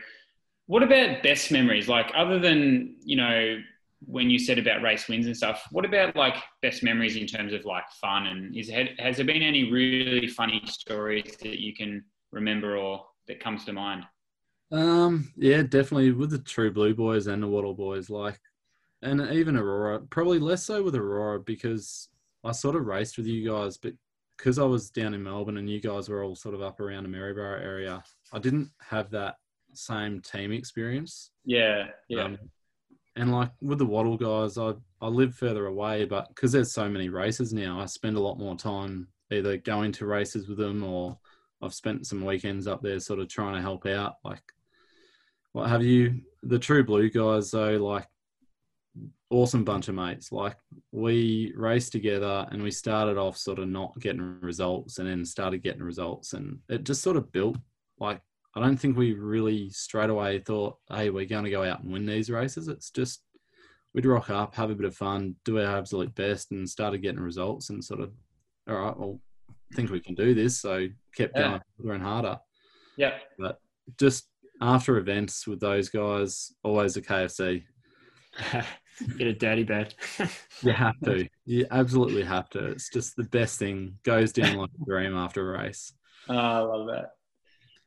[0.66, 1.88] what about best memories?
[1.88, 3.58] Like, other than you know
[4.06, 7.52] when you said about race wins and stuff, what about like best memories in terms
[7.52, 8.26] of like fun?
[8.26, 13.40] And is has there been any really funny stories that you can remember or that
[13.40, 14.04] comes to mind?
[14.70, 18.40] Um, yeah, definitely with the True Blue boys and the Wattle boys, like,
[19.02, 20.00] and even Aurora.
[20.00, 22.08] Probably less so with Aurora because
[22.44, 23.92] I sort of raced with you guys, but
[24.36, 27.04] because I was down in Melbourne and you guys were all sort of up around
[27.04, 28.02] the Maryborough area,
[28.32, 29.36] I didn't have that
[29.72, 31.30] same team experience.
[31.44, 32.24] Yeah, yeah.
[32.24, 32.38] Um,
[33.16, 36.88] and like with the Wattle guys, I I live further away, but because there's so
[36.88, 40.82] many races now, I spend a lot more time either going to races with them
[40.82, 41.18] or
[41.62, 44.14] I've spent some weekends up there, sort of trying to help out.
[44.24, 44.42] Like,
[45.52, 46.20] what have you?
[46.42, 48.06] The True Blue guys, though, like
[49.30, 50.32] awesome bunch of mates.
[50.32, 50.56] Like
[50.92, 55.62] we raced together and we started off sort of not getting results and then started
[55.62, 57.56] getting results and it just sort of built
[57.98, 58.20] like
[58.56, 61.92] I don't think we really straight away thought, hey, we're going to go out and
[61.92, 62.68] win these races.
[62.68, 63.20] It's just
[63.94, 67.20] we'd rock up, have a bit of fun, do our absolute best, and started getting
[67.20, 68.12] results and sort of,
[68.68, 70.60] all right, well, I think we can do this.
[70.60, 71.42] So kept yeah.
[71.42, 72.38] going harder and harder.
[72.96, 73.14] Yeah.
[73.38, 73.58] But
[73.98, 74.28] just
[74.60, 77.64] after events with those guys, always a KFC.
[79.18, 79.94] Get a dirty bed.
[80.62, 81.28] you have to.
[81.44, 82.66] You absolutely have to.
[82.66, 83.98] It's just the best thing.
[84.04, 85.92] Goes down like a dream after a race.
[86.28, 87.10] Oh, I love that.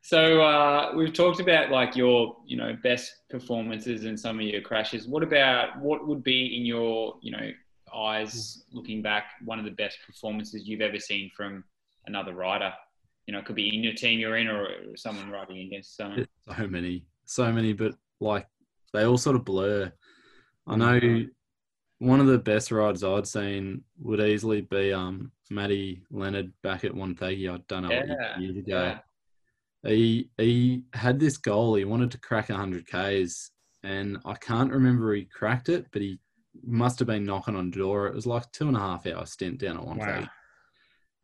[0.02, 4.60] So uh, we've talked about like your, you know, best performances and some of your
[4.60, 5.06] crashes.
[5.06, 7.50] What about what would be in your, you know,
[7.94, 11.64] eyes looking back one of the best performances you've ever seen from
[12.06, 12.72] another rider?
[13.26, 16.26] You know, it could be in your team you're in or someone riding against someone.
[16.56, 18.46] So many, so many, but like
[18.94, 19.92] they all sort of blur.
[20.68, 21.26] I know
[21.98, 26.92] one of the best rides I'd seen would easily be um Matty Leonard back at
[26.92, 27.52] Wonthaggi.
[27.52, 28.82] I don't know yeah, years ago.
[28.82, 28.98] Yeah
[29.86, 31.74] he he had this goal.
[31.74, 33.50] He wanted to crack 100 Ks,
[33.82, 36.18] and I can't remember he cracked it, but he
[36.64, 38.06] must have been knocking on door.
[38.06, 40.26] It was like two and a half hour stint down at one wow.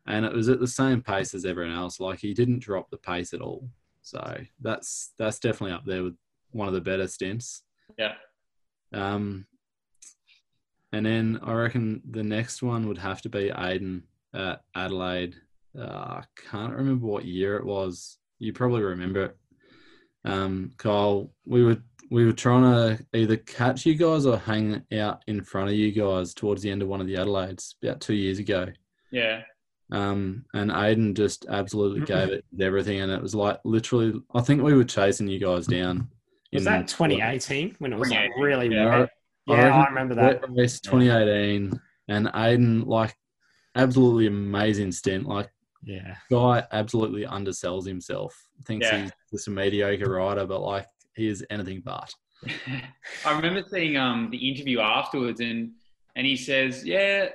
[0.06, 1.98] and it was at the same pace as everyone else.
[1.98, 3.68] Like he didn't drop the pace at all.
[4.02, 6.14] So that's that's definitely up there with
[6.50, 7.62] one of the better stints.
[7.98, 8.14] Yeah.
[8.94, 9.46] Um,
[10.92, 14.02] and then I reckon the next one would have to be Aiden
[14.34, 15.34] at Adelaide.
[15.76, 15.82] Uh,
[16.20, 19.36] I can't remember what year it was you probably remember it.
[20.24, 21.78] Um, Kyle, we were
[22.10, 25.90] we were trying to either catch you guys or hang out in front of you
[25.90, 28.68] guys towards the end of one of the Adelaides about two years ago.
[29.10, 29.42] Yeah.
[29.90, 34.20] Um, and Aiden just absolutely gave it everything, and it was like literally.
[34.34, 36.08] I think we were chasing you guys down.
[36.54, 39.06] Was that 2018 when it was like really yeah.
[39.46, 40.42] Yeah, I, I remember that.
[40.48, 43.14] Race 2018, and Aiden like
[43.74, 45.26] absolutely amazing stint.
[45.26, 45.50] Like
[45.84, 46.16] yeah.
[46.30, 48.34] Guy absolutely undersells himself.
[48.66, 49.02] Thinks yeah.
[49.02, 52.12] he's just a mediocre rider, but like he is anything but.
[53.26, 55.72] I remember seeing um the interview afterwards and
[56.16, 57.28] and he says, Yeah,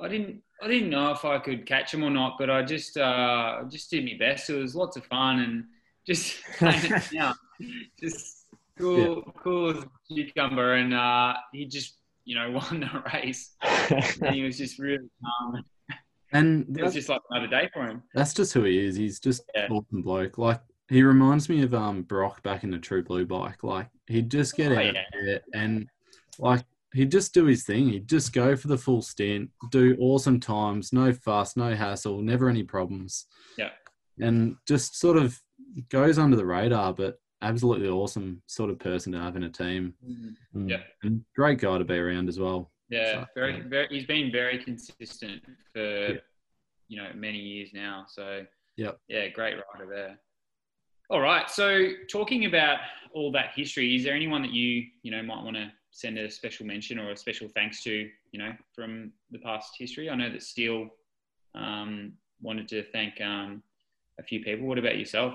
[0.00, 2.96] I didn't I didn't know if I could catch him or not, but I just
[2.96, 4.50] uh just did my best.
[4.50, 5.64] It was lots of fun and
[6.06, 6.38] just
[7.12, 7.32] yeah,
[8.00, 8.39] just
[8.80, 9.32] cool yeah.
[9.42, 13.54] cool as cucumber and uh he just you know won the race.
[13.62, 15.64] and he was just really calm
[16.32, 18.02] and it was just like another day for him.
[18.14, 18.96] That's just who he is.
[18.96, 19.66] He's just yeah.
[19.70, 20.38] awesome bloke.
[20.38, 23.62] Like he reminds me of um Brock back in the True Blue bike.
[23.62, 25.02] Like he'd just get oh, out yeah.
[25.12, 25.88] there and
[26.38, 26.64] like
[26.94, 27.88] he'd just do his thing.
[27.88, 32.48] He'd just go for the full stint, do awesome times, no fuss, no hassle, never
[32.48, 33.26] any problems.
[33.58, 33.70] Yeah.
[34.20, 35.40] And just sort of
[35.88, 39.94] goes under the radar, but absolutely awesome sort of person to have in a team.
[40.06, 40.68] Mm-hmm.
[40.68, 40.82] Yeah.
[41.02, 42.70] And great guy to be around as well.
[42.88, 43.62] Yeah, so, very, yeah.
[43.68, 43.86] very.
[43.88, 46.20] He's been very consistent for yeah.
[46.88, 48.04] you know many years now.
[48.08, 48.44] So
[48.76, 50.18] yeah, yeah, great rider there.
[51.08, 51.48] All right.
[51.48, 52.78] So talking about
[53.12, 56.30] all that history, is there anyone that you you know might want to send a
[56.30, 60.10] special mention or a special thanks to you know from the past history?
[60.10, 60.88] I know that Steele
[61.54, 63.62] um, wanted to thank um,
[64.18, 64.66] a few people.
[64.66, 65.34] What about yourself?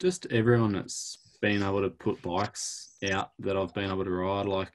[0.00, 4.46] Just everyone that's been able to put bikes out that I've been able to ride.
[4.46, 4.72] Like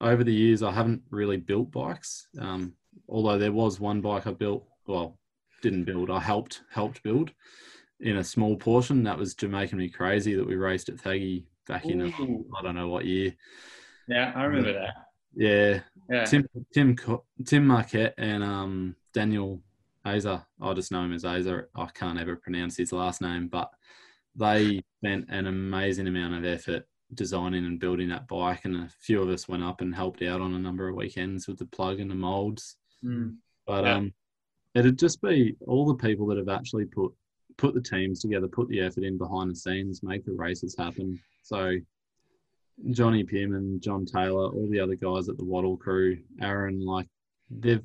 [0.00, 2.28] over the years, I haven't really built bikes.
[2.40, 2.74] Um,
[3.08, 5.18] although there was one bike I built, well,
[5.62, 6.10] didn't build.
[6.10, 7.32] I helped helped build
[8.00, 9.02] in a small portion.
[9.04, 12.46] That was Jamaican me crazy that we raced at Thaggy back in I Ooh.
[12.58, 13.34] I don't know what year.
[14.08, 14.94] Yeah, I remember that.
[15.34, 16.24] Yeah, Yeah.
[16.24, 16.96] Tim Tim
[17.44, 19.60] Tim Marquette and um, Daniel
[20.04, 20.44] Azer.
[20.60, 21.66] I just know him as Azer.
[21.74, 23.70] I can't ever pronounce his last name, but
[24.36, 29.22] they spent an amazing amount of effort designing and building that bike, and a few
[29.22, 32.00] of us went up and helped out on a number of weekends with the plug
[32.00, 32.76] and the molds.
[33.04, 33.36] Mm.
[33.66, 33.94] But Yeah.
[33.96, 34.14] um,
[34.74, 37.12] it'd just be all the people that have actually put
[37.58, 41.18] put the teams together, put the effort in behind the scenes, make the races happen.
[41.42, 41.78] So
[42.90, 47.08] Johnny Pym and John Taylor, all the other guys at the Wattle crew, Aaron, like
[47.50, 47.82] they've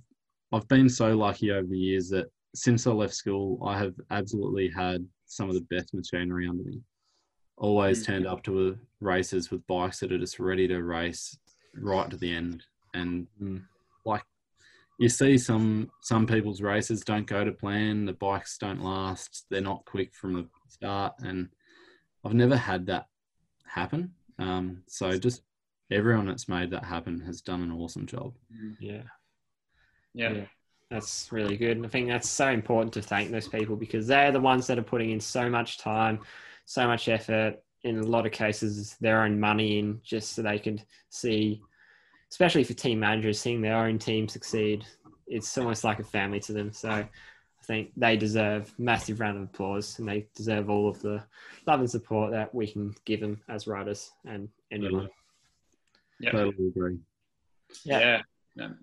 [0.51, 4.67] I've been so lucky over the years that since I left school, I have absolutely
[4.67, 6.81] had some of the best machinery under me.
[7.57, 8.05] Always Mm.
[8.05, 11.37] turned up to a, races with bikes that are just ready to race
[11.73, 12.65] right to the end.
[12.93, 13.65] And Mm.
[14.05, 14.25] like
[14.99, 19.61] you see some some people's races don't go to plan, the bikes don't last, they're
[19.61, 21.49] not quick from the start, and
[22.23, 23.07] I've never had that
[23.65, 24.13] happen.
[24.37, 25.43] Um, so just
[25.89, 28.37] everyone that's made that happen has done an awesome job.
[28.79, 29.03] Yeah.
[30.13, 30.33] Yeah.
[30.33, 30.47] Yeah.
[30.91, 31.77] That's really good.
[31.77, 34.77] And I think that's so important to thank those people because they're the ones that
[34.77, 36.19] are putting in so much time,
[36.65, 40.60] so much effort, in a lot of cases, their own money in just so they
[40.60, 41.62] can see,
[42.30, 44.86] especially for team managers, seeing their own team succeed.
[45.27, 46.73] It's almost like a family to them.
[46.73, 47.10] So I
[47.63, 51.23] think they deserve massive round of applause and they deserve all of the
[51.65, 55.10] love and support that we can give them as riders and anyone.
[56.19, 56.32] Yeah.
[56.32, 56.97] Totally agree.
[57.86, 58.23] Yeah,
[58.58, 58.73] no,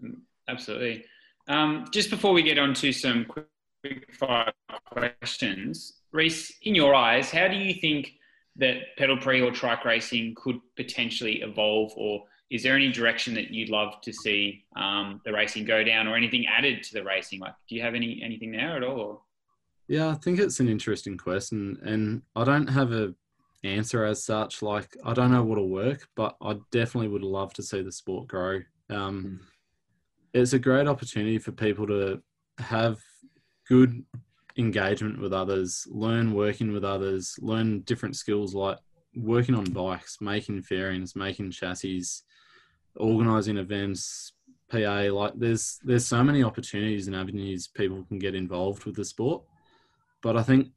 [0.49, 1.05] absolutely.
[1.49, 3.47] Um, just before we get on to some quick,
[3.83, 4.53] quick fire
[4.85, 8.13] questions, Reese, in your eyes, how do you think
[8.57, 13.51] that Pedal Prix or trike racing could potentially evolve, or is there any direction that
[13.51, 17.41] you'd love to see um, the racing go down, or anything added to the racing?
[17.41, 19.01] Like, do you have any anything there at all?
[19.01, 19.21] Or?
[19.87, 23.15] Yeah, I think it's an interesting question, and I don't have a
[23.65, 24.61] answer as such.
[24.63, 28.29] Like, I don't know what'll work, but I definitely would love to see the sport
[28.29, 28.61] grow.
[28.91, 29.41] Um,
[30.33, 32.23] it's a great opportunity for people to
[32.59, 32.99] have
[33.69, 34.05] good
[34.57, 38.79] engagement with others, learn working with others, learn different skills like
[39.15, 42.05] working on bikes, making fairings, making chassis,
[42.97, 44.33] organising events,
[44.71, 45.09] PA.
[45.13, 49.43] Like, there's there's so many opportunities and avenues people can get involved with the sport.
[50.23, 50.69] But I think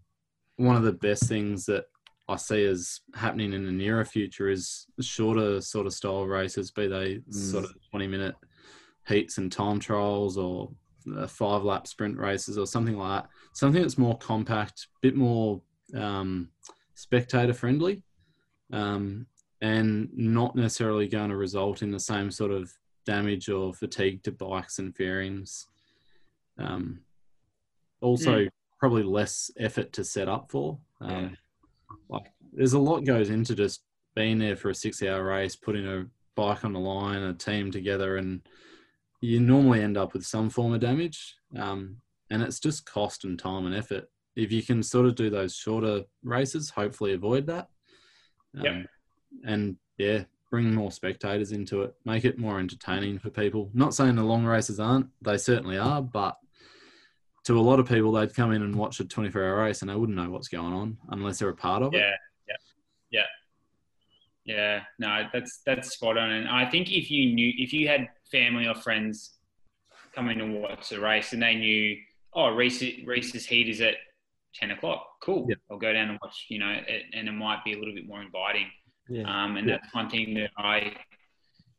[0.57, 1.85] one of the best things that
[2.29, 6.87] I see as happening in the nearer future is shorter sort of style races, be
[6.87, 7.33] they mm.
[7.33, 8.35] sort of 20 minute
[9.07, 10.71] heats and time trials or
[11.17, 13.29] uh, five lap sprint races or something like that.
[13.53, 15.61] Something that's more compact, a bit more
[15.95, 16.49] um,
[16.95, 18.03] spectator friendly,
[18.71, 19.25] um,
[19.61, 22.71] and not necessarily going to result in the same sort of
[23.05, 25.67] damage or fatigue to bikes and fairings.
[26.57, 27.01] Um,
[28.01, 28.47] also,
[28.79, 30.79] probably less effort to set up for.
[31.01, 31.37] Um,
[32.09, 33.83] Like, there's a lot goes into just
[34.15, 38.17] being there for a six-hour race, putting a bike on the line, a team together,
[38.17, 38.41] and
[39.21, 41.35] you normally end up with some form of damage.
[41.55, 41.97] Um,
[42.29, 44.09] and it's just cost and time and effort.
[44.35, 47.69] If you can sort of do those shorter races, hopefully avoid that.
[48.57, 48.85] Um, Yep.
[49.45, 53.69] And yeah, bring more spectators into it, make it more entertaining for people.
[53.73, 56.37] Not saying the long races aren't, they certainly are, but
[57.45, 59.89] to a lot of people, they'd come in and watch a 24 hour race and
[59.89, 61.97] they wouldn't know what's going on unless they're a part of it.
[61.97, 62.11] Yeah,
[62.47, 63.23] yeah,
[64.45, 64.81] yeah, yeah.
[64.99, 66.29] No, that's that's spot on.
[66.31, 69.37] And I think if you knew, if you had family or friends
[70.15, 71.97] coming to watch a race and they knew,
[72.33, 73.95] oh, Reese, Reese's heat is at
[74.55, 75.05] ten o'clock.
[75.23, 75.45] Cool.
[75.49, 75.55] Yeah.
[75.69, 76.45] I'll go down and watch.
[76.49, 78.67] You know, it, and it might be a little bit more inviting.
[79.09, 79.23] Yeah.
[79.23, 79.77] Um, and Yeah.
[79.81, 80.93] that's one thing that I,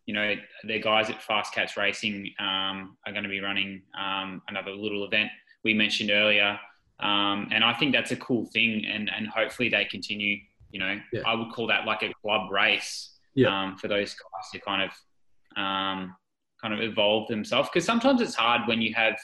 [0.06, 0.34] you know,
[0.64, 5.04] the guys at Fast Cats Racing um, are going to be running um, another little
[5.04, 5.30] event
[5.64, 6.58] we mentioned earlier.
[7.00, 8.84] Um, and I think that's a cool thing.
[8.86, 10.38] And, and hopefully they continue,
[10.70, 10.98] you know.
[11.26, 13.48] I would call that like a club race Yeah.
[13.62, 16.14] um, for those guys to kind of, um,
[16.62, 17.68] kind of evolve themselves.
[17.68, 19.18] Because sometimes it's hard when you have,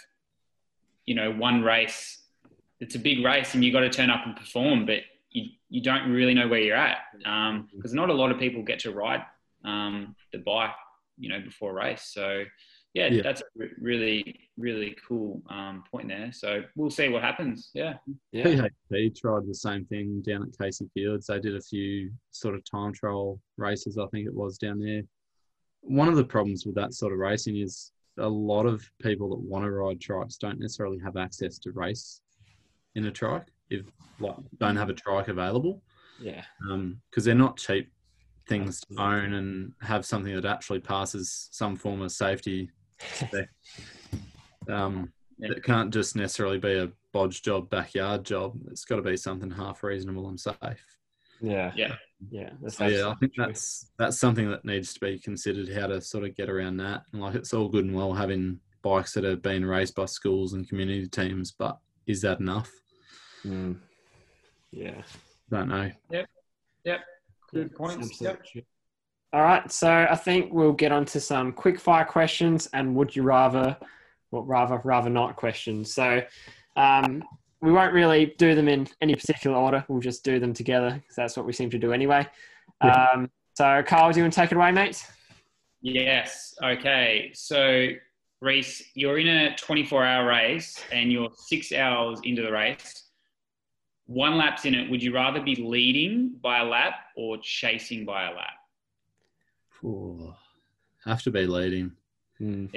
[1.06, 2.22] you know, one race,
[2.80, 5.82] it's a big race and you got to turn up and perform, but you, you
[5.82, 6.98] don't really know where you're at
[7.74, 9.22] because not a lot of people get to ride
[9.64, 10.70] um, the bike,
[11.18, 12.02] you know, before a race.
[12.12, 12.44] So,
[12.94, 13.22] yeah, Yeah.
[13.22, 16.32] that's a really, really cool um, point there.
[16.32, 17.70] So we'll see what happens.
[17.74, 17.94] Yeah.
[18.32, 18.44] Yeah.
[18.90, 21.26] PHP tried the same thing down at Casey Fields.
[21.26, 25.02] They did a few sort of time trial races, I think it was down there.
[25.82, 29.38] One of the problems with that sort of racing is a lot of people that
[29.40, 32.20] want to ride trikes don't necessarily have access to race
[32.94, 33.86] in a trike if
[34.18, 35.82] like don't have a trike available
[36.20, 36.42] Yeah.
[37.10, 37.92] because they're not cheap
[38.48, 42.70] things to own and have something that actually passes some form of safety.
[44.68, 45.52] Um, Yeah.
[45.52, 48.58] It can't just necessarily be a bodge job, backyard job.
[48.70, 50.97] It's got to be something half reasonable and safe.
[51.40, 51.72] Yeah.
[51.74, 51.94] Yeah.
[52.30, 52.50] Yeah.
[52.68, 53.46] So, yeah, I think true.
[53.46, 57.02] that's that's something that needs to be considered how to sort of get around that.
[57.12, 60.52] And like it's all good and well having bikes that have been raised by schools
[60.52, 62.70] and community teams, but is that enough?
[63.44, 63.78] Mm.
[64.72, 65.02] Yeah.
[65.50, 65.90] Don't know.
[66.10, 66.26] Yep.
[66.84, 67.00] Yep.
[67.52, 68.20] Good points.
[68.20, 68.42] Yep.
[69.32, 73.14] All right, so I think we'll get on to some quick fire questions and would
[73.14, 73.76] you rather,
[74.30, 75.92] well, rather, rather not questions.
[75.92, 76.22] So
[76.76, 77.22] um,
[77.60, 79.84] we won't really do them in any particular order.
[79.88, 82.26] We'll just do them together because that's what we seem to do anyway.
[82.82, 83.08] Yeah.
[83.14, 85.04] Um, so Carl, do you want to take it away, mate?
[85.80, 86.54] Yes.
[86.62, 87.30] Okay.
[87.34, 87.88] So,
[88.40, 93.04] Reese, you're in a 24 hour race and you're six hours into the race.
[94.06, 94.90] One lap's in it.
[94.90, 98.54] Would you rather be leading by a lap or chasing by a lap?
[99.84, 100.34] Ooh,
[101.04, 101.92] have to be leading.
[102.40, 102.70] Mm.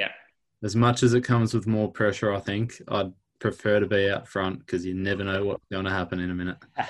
[0.63, 4.27] As much as it comes with more pressure, I think I'd prefer to be out
[4.27, 6.57] front because you never know what's going to happen in a minute.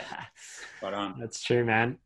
[0.81, 1.99] But um, That's true, man.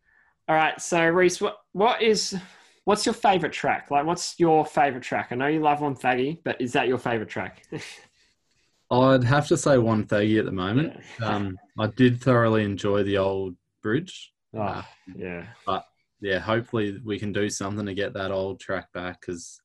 [0.49, 2.37] All right, so Reese, what what is
[2.83, 3.89] what's your favorite track?
[3.89, 5.29] Like, what's your favorite track?
[5.31, 7.63] I know you love Wonthaggi, but is that your favorite track?
[8.91, 10.99] I'd have to say Wonthaggi at the moment.
[11.21, 11.25] Yeah.
[11.25, 14.33] Um, I did thoroughly enjoy the old bridge.
[14.53, 14.85] oh,
[15.15, 15.45] yeah.
[15.65, 15.85] But
[16.19, 19.57] yeah, hopefully we can do something to get that old track back because,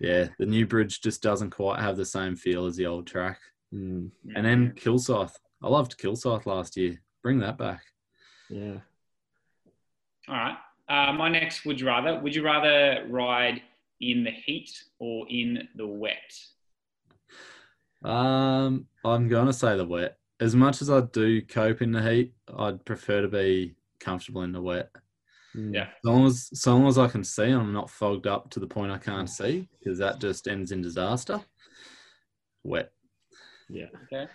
[0.00, 3.38] yeah, the new bridge just doesn't quite have the same feel as the old track.
[3.74, 5.32] Mm, And then Kilsyth.
[5.62, 7.00] I loved Kilsyth last year.
[7.22, 7.82] Bring that back.
[8.48, 8.78] yeah.
[10.28, 10.56] all right.
[10.88, 12.18] Uh, my next would you rather?
[12.20, 13.60] Would you rather ride
[14.00, 16.32] in the heat or in the wet?
[18.04, 20.16] Um, I'm going to say the wet.
[20.40, 24.52] As much as I do cope in the heat, I'd prefer to be comfortable in
[24.52, 24.90] the wet.
[25.56, 25.74] Mm.
[25.74, 25.82] Yeah.
[25.88, 28.66] As long as, so long as I can see I'm not fogged up to the
[28.66, 31.40] point I can't see, because that just ends in disaster.
[32.62, 32.92] Wet.
[33.68, 33.86] Yeah.
[34.04, 34.28] Okay.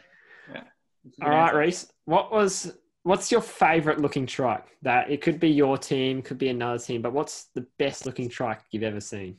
[0.52, 0.64] Yeah.
[1.04, 1.58] That's a good All right, answer.
[1.58, 1.94] Reese.
[2.06, 2.74] What was
[3.04, 4.66] what's your favorite looking trike?
[4.82, 8.30] That it could be your team, could be another team, but what's the best looking
[8.30, 9.38] trike you've ever seen?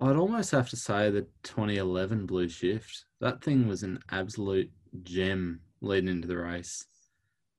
[0.00, 3.04] I'd almost have to say the 2011 Blue Shift.
[3.20, 4.70] That thing was an absolute
[5.02, 6.84] gem leading into the race.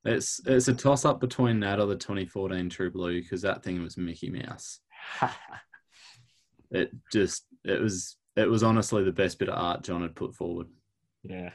[0.06, 3.82] It's it's a toss up between that or the 2014 True Blue because that thing
[3.82, 4.80] was Mickey Mouse.
[6.72, 10.34] It just it was it was honestly the best bit of art John had put
[10.36, 10.68] forward.
[11.24, 11.49] yeah.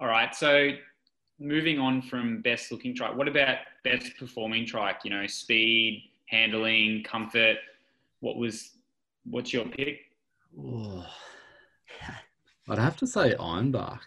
[0.00, 0.34] All right.
[0.34, 0.70] So
[1.40, 4.98] moving on from best looking trike, what about best performing trike?
[5.04, 7.56] You know, speed, handling, comfort.
[8.20, 8.70] What was
[9.24, 10.00] what's your pick?
[12.70, 14.00] I'd have to say Ironbark.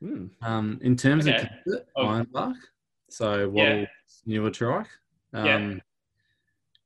[0.00, 0.26] Hmm.
[0.42, 1.36] Um, in terms Okay.
[1.36, 2.06] of comfort, Oh.
[2.06, 2.56] Ironbark.
[3.10, 3.46] So Yeah.
[3.80, 4.86] Wattle's newer trike.
[5.32, 5.78] Um, Yeah.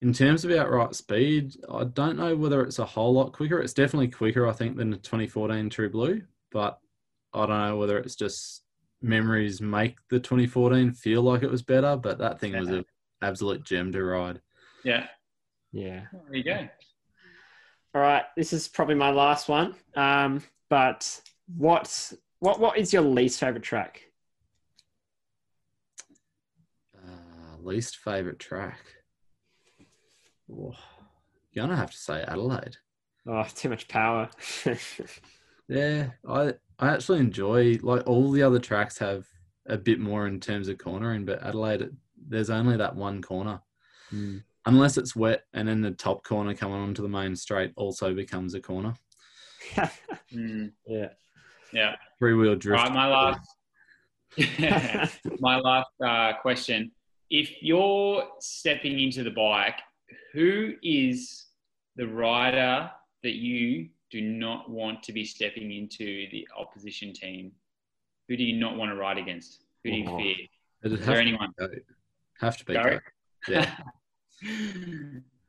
[0.01, 3.61] In terms of outright speed, I don't know whether it's a whole lot quicker.
[3.61, 6.23] It's definitely quicker, I think, than the 2014 True Blue,
[6.53, 6.79] but
[7.35, 8.63] I don't know whether it's just
[9.03, 11.97] memories make the 2014 feel like it was better.
[11.97, 12.85] But that thing was an
[13.23, 14.41] absolute gem to ride.
[14.85, 15.07] Yeah.
[15.73, 16.05] Yeah.
[16.13, 16.69] There you go.
[17.95, 18.25] All right.
[18.37, 19.75] This is probably my last one.
[19.97, 21.21] Um, but
[21.57, 24.03] what what what is your least favorite track?
[26.97, 28.79] Uh, least favorite track.
[30.51, 30.75] Oh,
[31.55, 32.77] gonna have to say Adelaide.
[33.27, 34.31] Oh, too much power.
[35.69, 39.27] Yeah, I I actually enjoy like all the other tracks have
[39.67, 41.91] a bit more in terms of cornering, but Adelaide
[42.27, 43.61] there's only that one corner.
[44.11, 44.39] Hmm.
[44.67, 48.55] Unless it's wet and then the top corner coming onto the main straight also becomes
[48.55, 48.95] a corner.
[50.35, 51.09] Mm, yeah.
[51.73, 51.97] yeah.
[52.19, 52.83] Three wheel drift.
[52.83, 52.93] right.
[52.93, 53.41] My last.
[55.41, 56.91] my last uh, question.
[57.31, 59.81] If you're stepping into the bike,
[60.33, 61.47] who is
[61.97, 62.91] the rider
[63.23, 67.53] that you do not want to be stepping into the opposition team?
[68.29, 69.65] Who do you not want to ride against?
[69.85, 70.19] Who do you Oh.
[70.19, 70.37] fear?
[70.85, 71.53] Is have there to, anyone?
[72.41, 73.01] have to be go.
[73.49, 73.75] Yeah,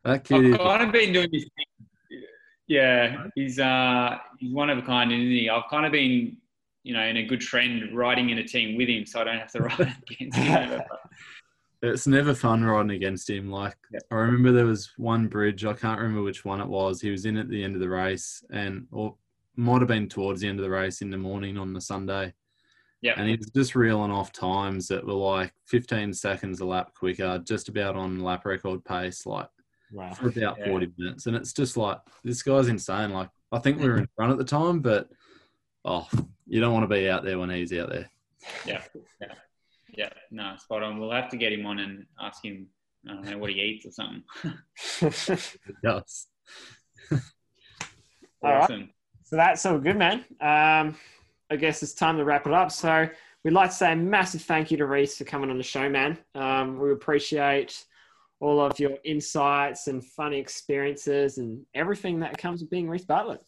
[0.03, 2.21] that I've kind of been doing this thing.
[2.67, 5.49] Yeah, he's uh he's one of a kind, isn't he?
[5.49, 6.37] I've kind of been,
[6.83, 9.37] you know, in a good trend riding in a team with him, so I don't
[9.39, 10.81] have to ride against him.
[11.81, 13.49] it's never fun riding against him.
[13.49, 13.99] Like Yeah.
[14.11, 17.01] I remember there was one bridge, I can't remember which one it was.
[17.01, 19.15] He was in at the end of the race, and or
[19.55, 22.33] might have been towards the end of the race in the morning on the Sunday,
[23.01, 26.93] yeah, and he was just reeling off times that were like 15 seconds a lap
[26.93, 29.47] quicker, just about on lap record pace, like
[29.91, 30.13] Wow.
[30.13, 30.67] for about Yeah.
[30.67, 31.25] 40 minutes.
[31.25, 33.11] And it's just like this guy's insane.
[33.11, 35.09] Like I think we were in front at the time, but
[35.85, 36.07] oh,
[36.45, 38.09] you don't want to be out there when he's out there.
[38.67, 38.83] yeah,
[39.21, 39.33] yeah,
[39.99, 40.09] yeah.
[40.31, 40.97] No, spot on.
[40.97, 42.67] We'll have to get him on and ask him.
[43.07, 44.23] I don't know what he eats or something.
[45.83, 46.27] Yes.
[47.11, 47.19] All
[48.43, 48.61] right.
[48.63, 48.89] Awesome.
[49.23, 50.23] So that's all good, man.
[50.41, 50.95] Um,
[51.51, 52.71] I guess it's time to wrap it up.
[52.71, 53.07] So
[53.43, 55.89] we'd like to say a massive thank you to Reese for coming on the show,
[55.89, 56.17] man.
[56.33, 57.85] Um, we appreciate
[58.39, 63.43] all of your insights and funny experiences and everything that comes with being Reese Bartlett.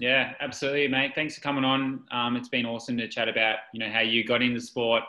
[0.00, 1.12] Yeah, absolutely, mate.
[1.14, 2.02] Thanks for coming on.
[2.10, 5.04] Um, it's been awesome to chat about, you know, how you got into sport,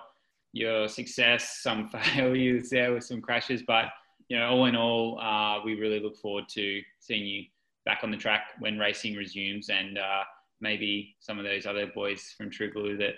[0.54, 3.86] your success, some failures there with some crashes, but
[4.28, 7.44] you know, all in all, uh, we really look forward to seeing you
[7.86, 10.24] back on the track when racing resumes, and uh,
[10.62, 13.16] maybe some of those other boys from True Blue that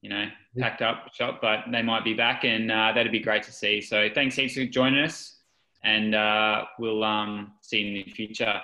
[0.00, 0.26] you know
[0.58, 3.82] packed up shop, but they might be back, and uh, that'd be great to see.
[3.82, 5.36] So thanks heaps for joining us,
[5.84, 8.60] and uh, we'll um, see you in the future.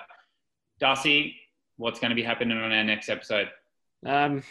[0.79, 1.35] Darcy,
[1.77, 3.49] what's going to be happening on our next episode?
[4.05, 4.43] Um,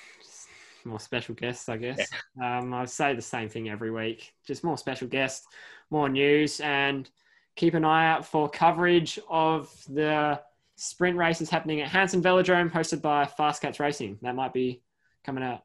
[0.85, 2.09] more special guests, I guess.
[2.43, 4.33] Um, I say the same thing every week.
[4.47, 5.47] Just more special guests,
[5.91, 7.09] more news, and
[7.57, 10.41] keep an eye out for coverage of the
[10.77, 14.19] sprint races happening at Hanson Velodrome, hosted by Fast Cats Racing.
[14.23, 14.83] That might be
[15.25, 15.63] coming out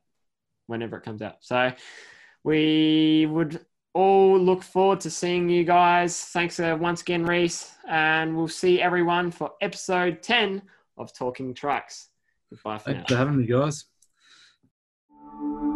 [0.68, 1.38] whenever it comes out.
[1.40, 1.72] So
[2.44, 6.20] we would all look forward to seeing you guys.
[6.20, 10.62] Thanks uh, once again, Reese, and we'll see everyone for episode 10
[10.98, 12.08] of Talking Trikes.
[12.50, 12.96] Goodbye for now.
[12.98, 13.86] Thanks for having me, guys.
[15.40, 15.69] Thank you.